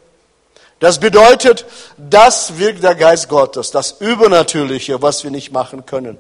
[0.80, 1.66] Das bedeutet,
[1.98, 6.18] das wirkt der Geist Gottes, das Übernatürliche, was wir nicht machen können.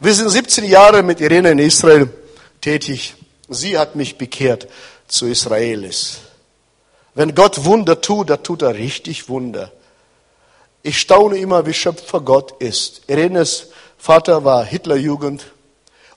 [0.00, 2.08] Wir sind 17 Jahre mit Irene in Israel
[2.60, 3.16] tätig.
[3.48, 4.68] Sie hat mich bekehrt
[5.08, 6.18] zu Israelis.
[7.14, 9.72] Wenn Gott Wunder tut, dann tut er richtig Wunder.
[10.84, 13.02] Ich staune immer, wie Schöpfer Gott ist.
[13.08, 15.46] Irenes Vater war Hitlerjugend,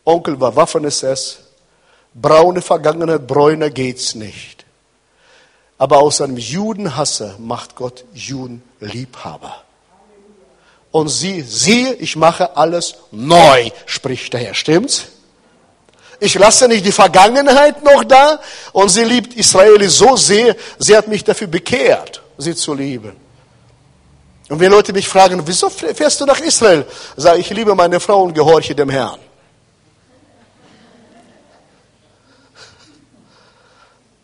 [0.05, 1.39] Onkel war Waffen-SS,
[2.13, 4.63] braune Vergangenheit, bräuner geht's nicht.
[5.79, 9.63] Aber aus einem Judenhasser macht Gott Judenliebhaber.
[10.92, 14.54] Und sie, siehe, ich mache alles neu, spricht der Herr.
[14.54, 15.06] Stimmt's?
[16.20, 18.39] Ich lasse nicht die Vergangenheit noch da.
[18.74, 23.16] Und sie liebt Israel so sehr, sie hat mich dafür bekehrt, sie zu lieben.
[24.50, 26.86] Und wenn Leute mich fragen, wieso fährst du nach Israel?
[27.16, 29.20] Sage ich, liebe meine Frau und gehorche dem Herrn.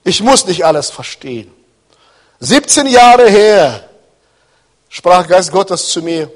[0.04, 1.52] Ich muss nicht alles verstehen.
[2.40, 3.90] 17 Jahre her
[4.90, 6.32] sprach Geist Gottes zu mir,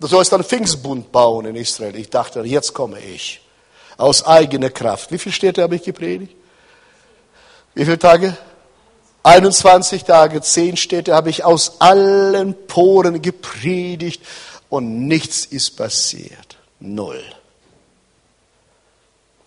[0.00, 1.96] du sollst einen Pfingstbund bauen in Israel.
[1.96, 3.40] Ich dachte, jetzt komme ich.
[3.96, 5.10] Aus eigener Kraft.
[5.10, 6.34] Wie viele Städte habe ich gepredigt?
[7.74, 8.36] Wie viele Tage?
[9.22, 14.22] 21 Tage, 10 Städte habe ich aus allen Poren gepredigt
[14.68, 16.56] und nichts ist passiert.
[16.78, 17.22] Null.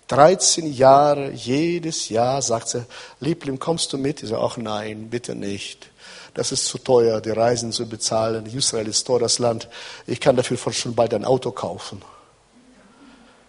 [0.10, 2.86] 13 Jahre, jedes Jahr sagt sie,
[3.20, 4.24] Liebling, kommst du mit?
[4.24, 5.89] Ich sage, ach nein, bitte nicht.
[6.34, 8.46] Das ist zu teuer, die Reisen zu bezahlen.
[8.46, 9.68] Israel ist teures Land.
[10.06, 12.02] Ich kann dafür schon bald ein Auto kaufen.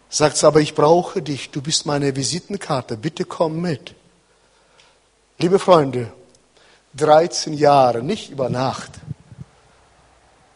[0.08, 1.50] Sagt sie, aber ich brauche dich.
[1.50, 2.96] Du bist meine Visitenkarte.
[2.96, 3.94] Bitte komm mit.
[5.38, 6.12] Liebe Freunde,
[6.96, 8.90] 13 Jahre, nicht über Nacht.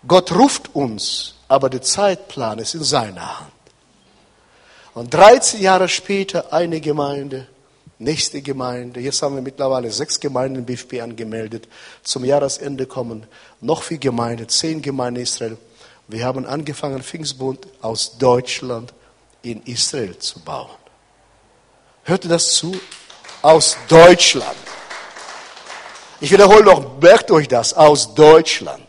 [0.07, 3.53] Gott ruft uns, aber der Zeitplan ist in seiner Hand.
[4.95, 7.47] Und 13 Jahre später eine Gemeinde,
[7.99, 9.01] nächste Gemeinde.
[9.01, 11.69] Jetzt haben wir mittlerweile sechs Gemeinden im BFP angemeldet.
[12.03, 13.27] Zum Jahresende kommen
[13.61, 15.57] noch vier Gemeinden, zehn Gemeinden in Israel.
[16.09, 18.93] Wir haben angefangen, Pfingstbund aus Deutschland
[19.43, 20.71] in Israel zu bauen.
[22.05, 22.79] Hört ihr das zu?
[23.41, 24.57] Aus Deutschland.
[26.21, 28.83] Ich wiederhole noch, merkt euch das, aus Deutschland.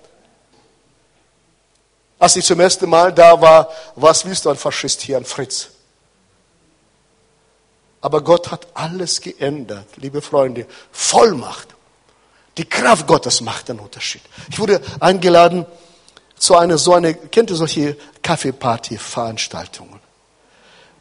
[2.17, 5.69] Als ich zum ersten Mal da war, was willst du ein Faschist hier, ein Fritz?
[8.05, 10.67] Aber Gott hat alles geändert, liebe Freunde.
[10.91, 11.69] Vollmacht.
[12.55, 14.21] Die Kraft Gottes macht den Unterschied.
[14.51, 15.65] Ich wurde eingeladen
[16.37, 19.99] zu einer so eine, kennt ihr solche Kaffeeparty-Veranstaltungen?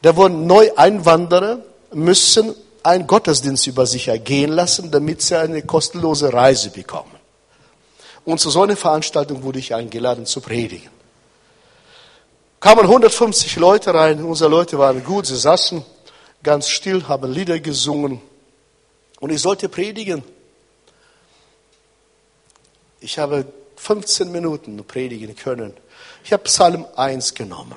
[0.01, 1.59] Da wurden Neueinwanderer
[1.93, 7.15] müssen einen Gottesdienst über sich ergehen lassen, damit sie eine kostenlose Reise bekommen.
[8.25, 10.89] Und zu so einer Veranstaltung wurde ich eingeladen zu predigen.
[12.61, 15.85] Kamen 150 Leute rein, unsere Leute waren gut, sie saßen
[16.45, 18.21] ganz still, haben Lieder gesungen
[19.19, 20.23] und ich sollte predigen.
[23.01, 25.75] Ich habe 15 Minuten predigen können.
[26.23, 27.77] Ich habe Psalm 1 genommen.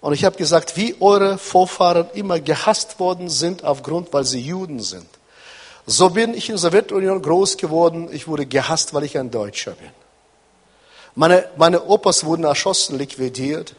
[0.00, 4.80] Und ich habe gesagt, wie eure Vorfahren immer gehasst worden sind aufgrund, weil sie Juden
[4.80, 5.08] sind.
[5.86, 8.08] So bin ich in der Sowjetunion groß geworden.
[8.12, 9.90] Ich wurde gehasst, weil ich ein Deutscher bin.
[11.14, 13.74] Meine, meine Opas wurden erschossen, liquidiert.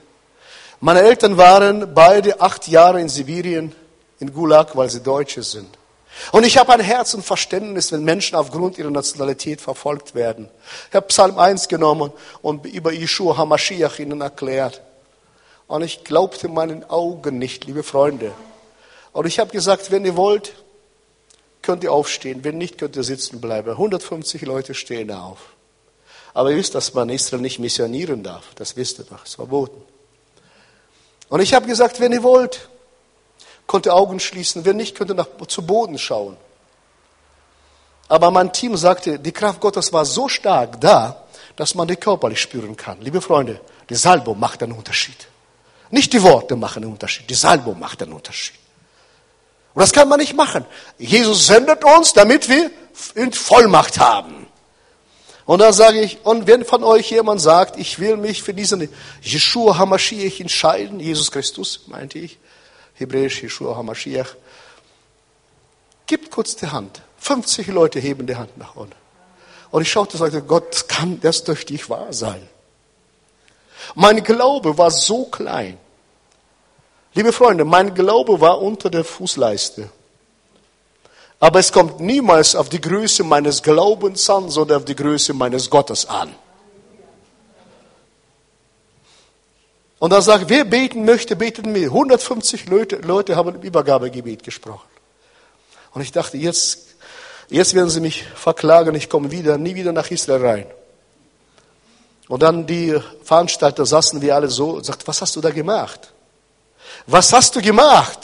[0.79, 3.73] Meine Eltern waren beide acht Jahre in Sibirien,
[4.19, 5.77] in Gulag, weil sie Deutsche sind.
[6.31, 10.49] Und ich habe ein Herz und Verständnis, wenn Menschen aufgrund ihrer Nationalität verfolgt werden.
[10.89, 12.11] Ich habe Psalm 1 genommen
[12.41, 14.81] und über Yeshua HaMashiach ihnen erklärt.
[15.67, 18.31] Und ich glaubte meinen Augen nicht, liebe Freunde.
[19.11, 20.53] Und ich habe gesagt, wenn ihr wollt,
[21.61, 22.43] könnt ihr aufstehen.
[22.43, 23.71] Wenn nicht, könnt ihr sitzen bleiben.
[23.71, 25.39] 150 Leute stehen auf.
[26.33, 28.43] Aber ihr wisst, dass man Israel nicht missionieren darf.
[28.55, 29.21] Das wisst ihr doch.
[29.21, 29.81] Das ist verboten.
[31.29, 32.69] Und ich habe gesagt, wenn ihr wollt,
[33.67, 34.65] könnt ihr Augen schließen.
[34.65, 36.37] Wenn nicht, könnt ihr nach, zu Boden schauen.
[38.07, 41.23] Aber mein Team sagte, die Kraft Gottes war so stark da,
[41.55, 43.01] dass man die körperlich spüren kann.
[43.01, 43.59] Liebe Freunde,
[43.89, 45.27] die Salbung macht einen Unterschied.
[45.89, 48.55] Nicht die Worte machen einen Unterschied, die Salbung macht einen Unterschied.
[49.73, 50.65] Und das kann man nicht machen.
[50.97, 52.71] Jesus sendet uns, damit wir
[53.31, 54.44] Vollmacht haben.
[55.45, 58.89] Und da sage ich, und wenn von euch jemand sagt, ich will mich für diesen
[59.21, 62.39] Yeshua HaMashiach entscheiden, Jesus Christus, meinte ich,
[62.95, 64.35] hebräisch Yeshua HaMashiach,
[66.07, 67.01] gibt kurz die Hand.
[67.19, 68.95] 50 Leute heben die Hand nach unten.
[69.69, 72.47] Und ich schaute und sagte, Gott, kann das durch dich wahr sein?
[73.93, 75.77] Mein Glaube war so klein.
[77.13, 79.89] Liebe Freunde, mein Glaube war unter der Fußleiste.
[81.39, 85.69] Aber es kommt niemals auf die Größe meines Glaubens an, sondern auf die Größe meines
[85.69, 86.33] Gottes an.
[89.99, 91.87] Und dann sagt, wer beten möchte, beten mir.
[91.87, 94.87] 150 Leute, Leute haben im Übergabegebet gesprochen.
[95.93, 96.95] Und ich dachte, jetzt,
[97.49, 100.65] jetzt werden sie mich verklagen, ich komme wieder, nie wieder nach Israel rein.
[102.27, 106.11] Und dann die Veranstalter saßen wir alle so und sagten, was hast du da gemacht?
[107.07, 108.19] Was hast du gemacht?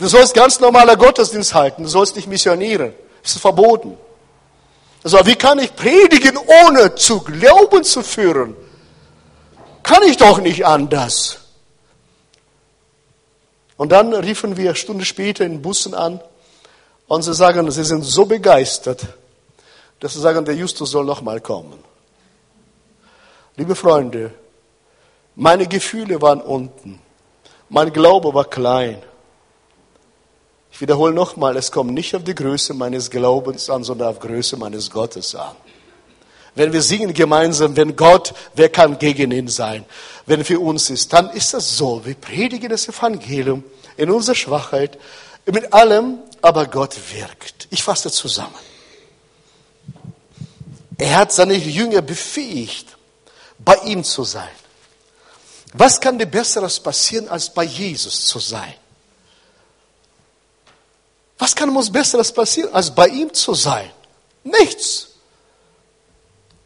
[0.00, 2.94] Du sollst ganz normaler Gottesdienst halten, du sollst nicht missionieren.
[3.22, 3.98] Das ist verboten.
[5.04, 8.56] Also wie kann ich predigen, ohne zu Glauben zu führen?
[9.82, 11.40] Kann ich doch nicht anders.
[13.76, 16.20] Und dann riefen wir Stunde später in Bussen an
[17.06, 19.06] und sie sagen, sie sind so begeistert,
[20.00, 21.84] dass sie sagen, der Justus soll noch mal kommen.
[23.56, 24.32] Liebe Freunde,
[25.34, 27.02] meine Gefühle waren unten.
[27.68, 29.02] Mein Glaube war klein.
[30.80, 34.28] Ich wiederhole nochmal, es kommt nicht auf die Größe meines Glaubens an, sondern auf die
[34.28, 35.54] Größe meines Gottes an.
[36.54, 39.84] Wenn wir singen gemeinsam, wenn Gott, wer kann gegen ihn sein?
[40.24, 42.00] Wenn für uns ist, dann ist das so.
[42.06, 43.62] Wir predigen das Evangelium
[43.98, 44.98] in unserer Schwachheit,
[45.44, 47.68] mit allem, aber Gott wirkt.
[47.68, 48.54] Ich fasse zusammen.
[50.96, 52.96] Er hat seine Jünger befähigt,
[53.58, 54.48] bei ihm zu sein.
[55.74, 58.72] Was kann dir Besseres passieren, als bei Jesus zu sein?
[61.40, 63.90] Was kann uns Besseres passieren, als bei ihm zu sein?
[64.44, 65.08] Nichts.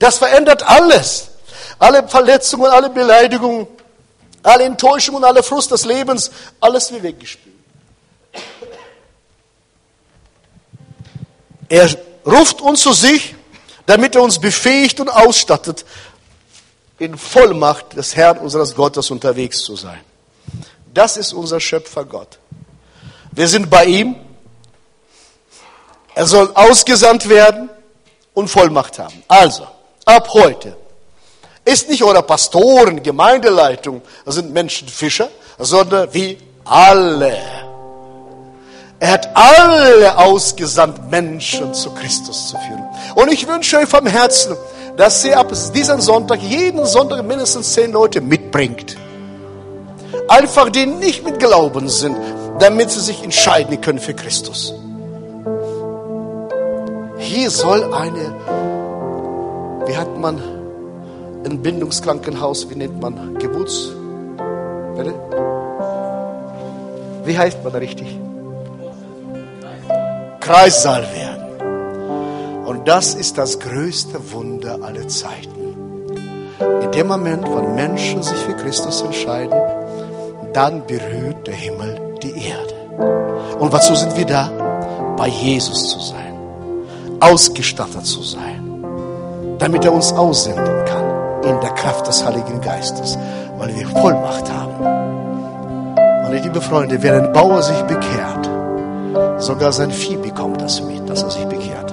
[0.01, 1.29] Das verändert alles.
[1.79, 3.69] Alle Verletzungen, alle Beleidigungen,
[4.43, 7.55] alle Enttäuschungen, alle Frust des Lebens, alles wird weggespült.
[11.69, 11.89] Er
[12.27, 13.37] ruft uns zu sich,
[13.87, 15.85] damit er uns befähigt und ausstattet,
[16.99, 20.01] in Vollmacht des Herrn unseres Gottes unterwegs zu sein.
[20.93, 22.39] Das ist unser Schöpfer Gott.
[23.31, 24.17] Wir sind bei ihm.
[26.15, 27.69] Er soll ausgesandt werden
[28.35, 29.23] und Vollmacht haben.
[29.29, 29.67] Also,
[30.05, 30.77] ab heute
[31.65, 37.37] ist nicht eure Pastoren, Gemeindeleitung, das sind Menschenfischer, sondern wie alle.
[39.01, 42.85] Er hat alle ausgesandt, Menschen zu Christus zu führen.
[43.15, 44.57] Und ich wünsche euch vom Herzen,
[44.97, 48.97] dass sie ab diesem Sonntag, jeden Sonntag mindestens zehn Leute mitbringt.
[50.29, 52.17] Einfach die nicht mit Glauben sind,
[52.61, 54.75] damit sie sich entscheiden können für Christus.
[57.25, 58.35] Hier soll eine,
[59.87, 60.41] wie hat man
[61.47, 63.93] ein Bindungskrankenhaus, wie nennt man Geburts?
[64.95, 65.15] Bitte?
[67.25, 68.19] Wie heißt man da richtig?
[70.41, 72.67] Kreissaal werden.
[72.67, 75.65] Und das ist das größte Wunder aller Zeiten.
[76.83, 79.59] In dem Moment, wo Menschen sich für Christus entscheiden,
[80.53, 82.75] dann berührt der Himmel die Erde.
[83.59, 84.51] Und wozu sind wir da?
[85.17, 86.24] Bei Jesus zu sein,
[87.25, 88.85] ausgestattet zu sein,
[89.59, 93.17] damit er uns aussenden kann in der Kraft des Heiligen Geistes,
[93.57, 94.75] weil wir Vollmacht haben.
[96.27, 98.51] Und liebe Freunde, wenn ein Bauer sich bekehrt,
[99.39, 101.84] sogar sein Vieh bekommt das mit, dass er sich bekehrt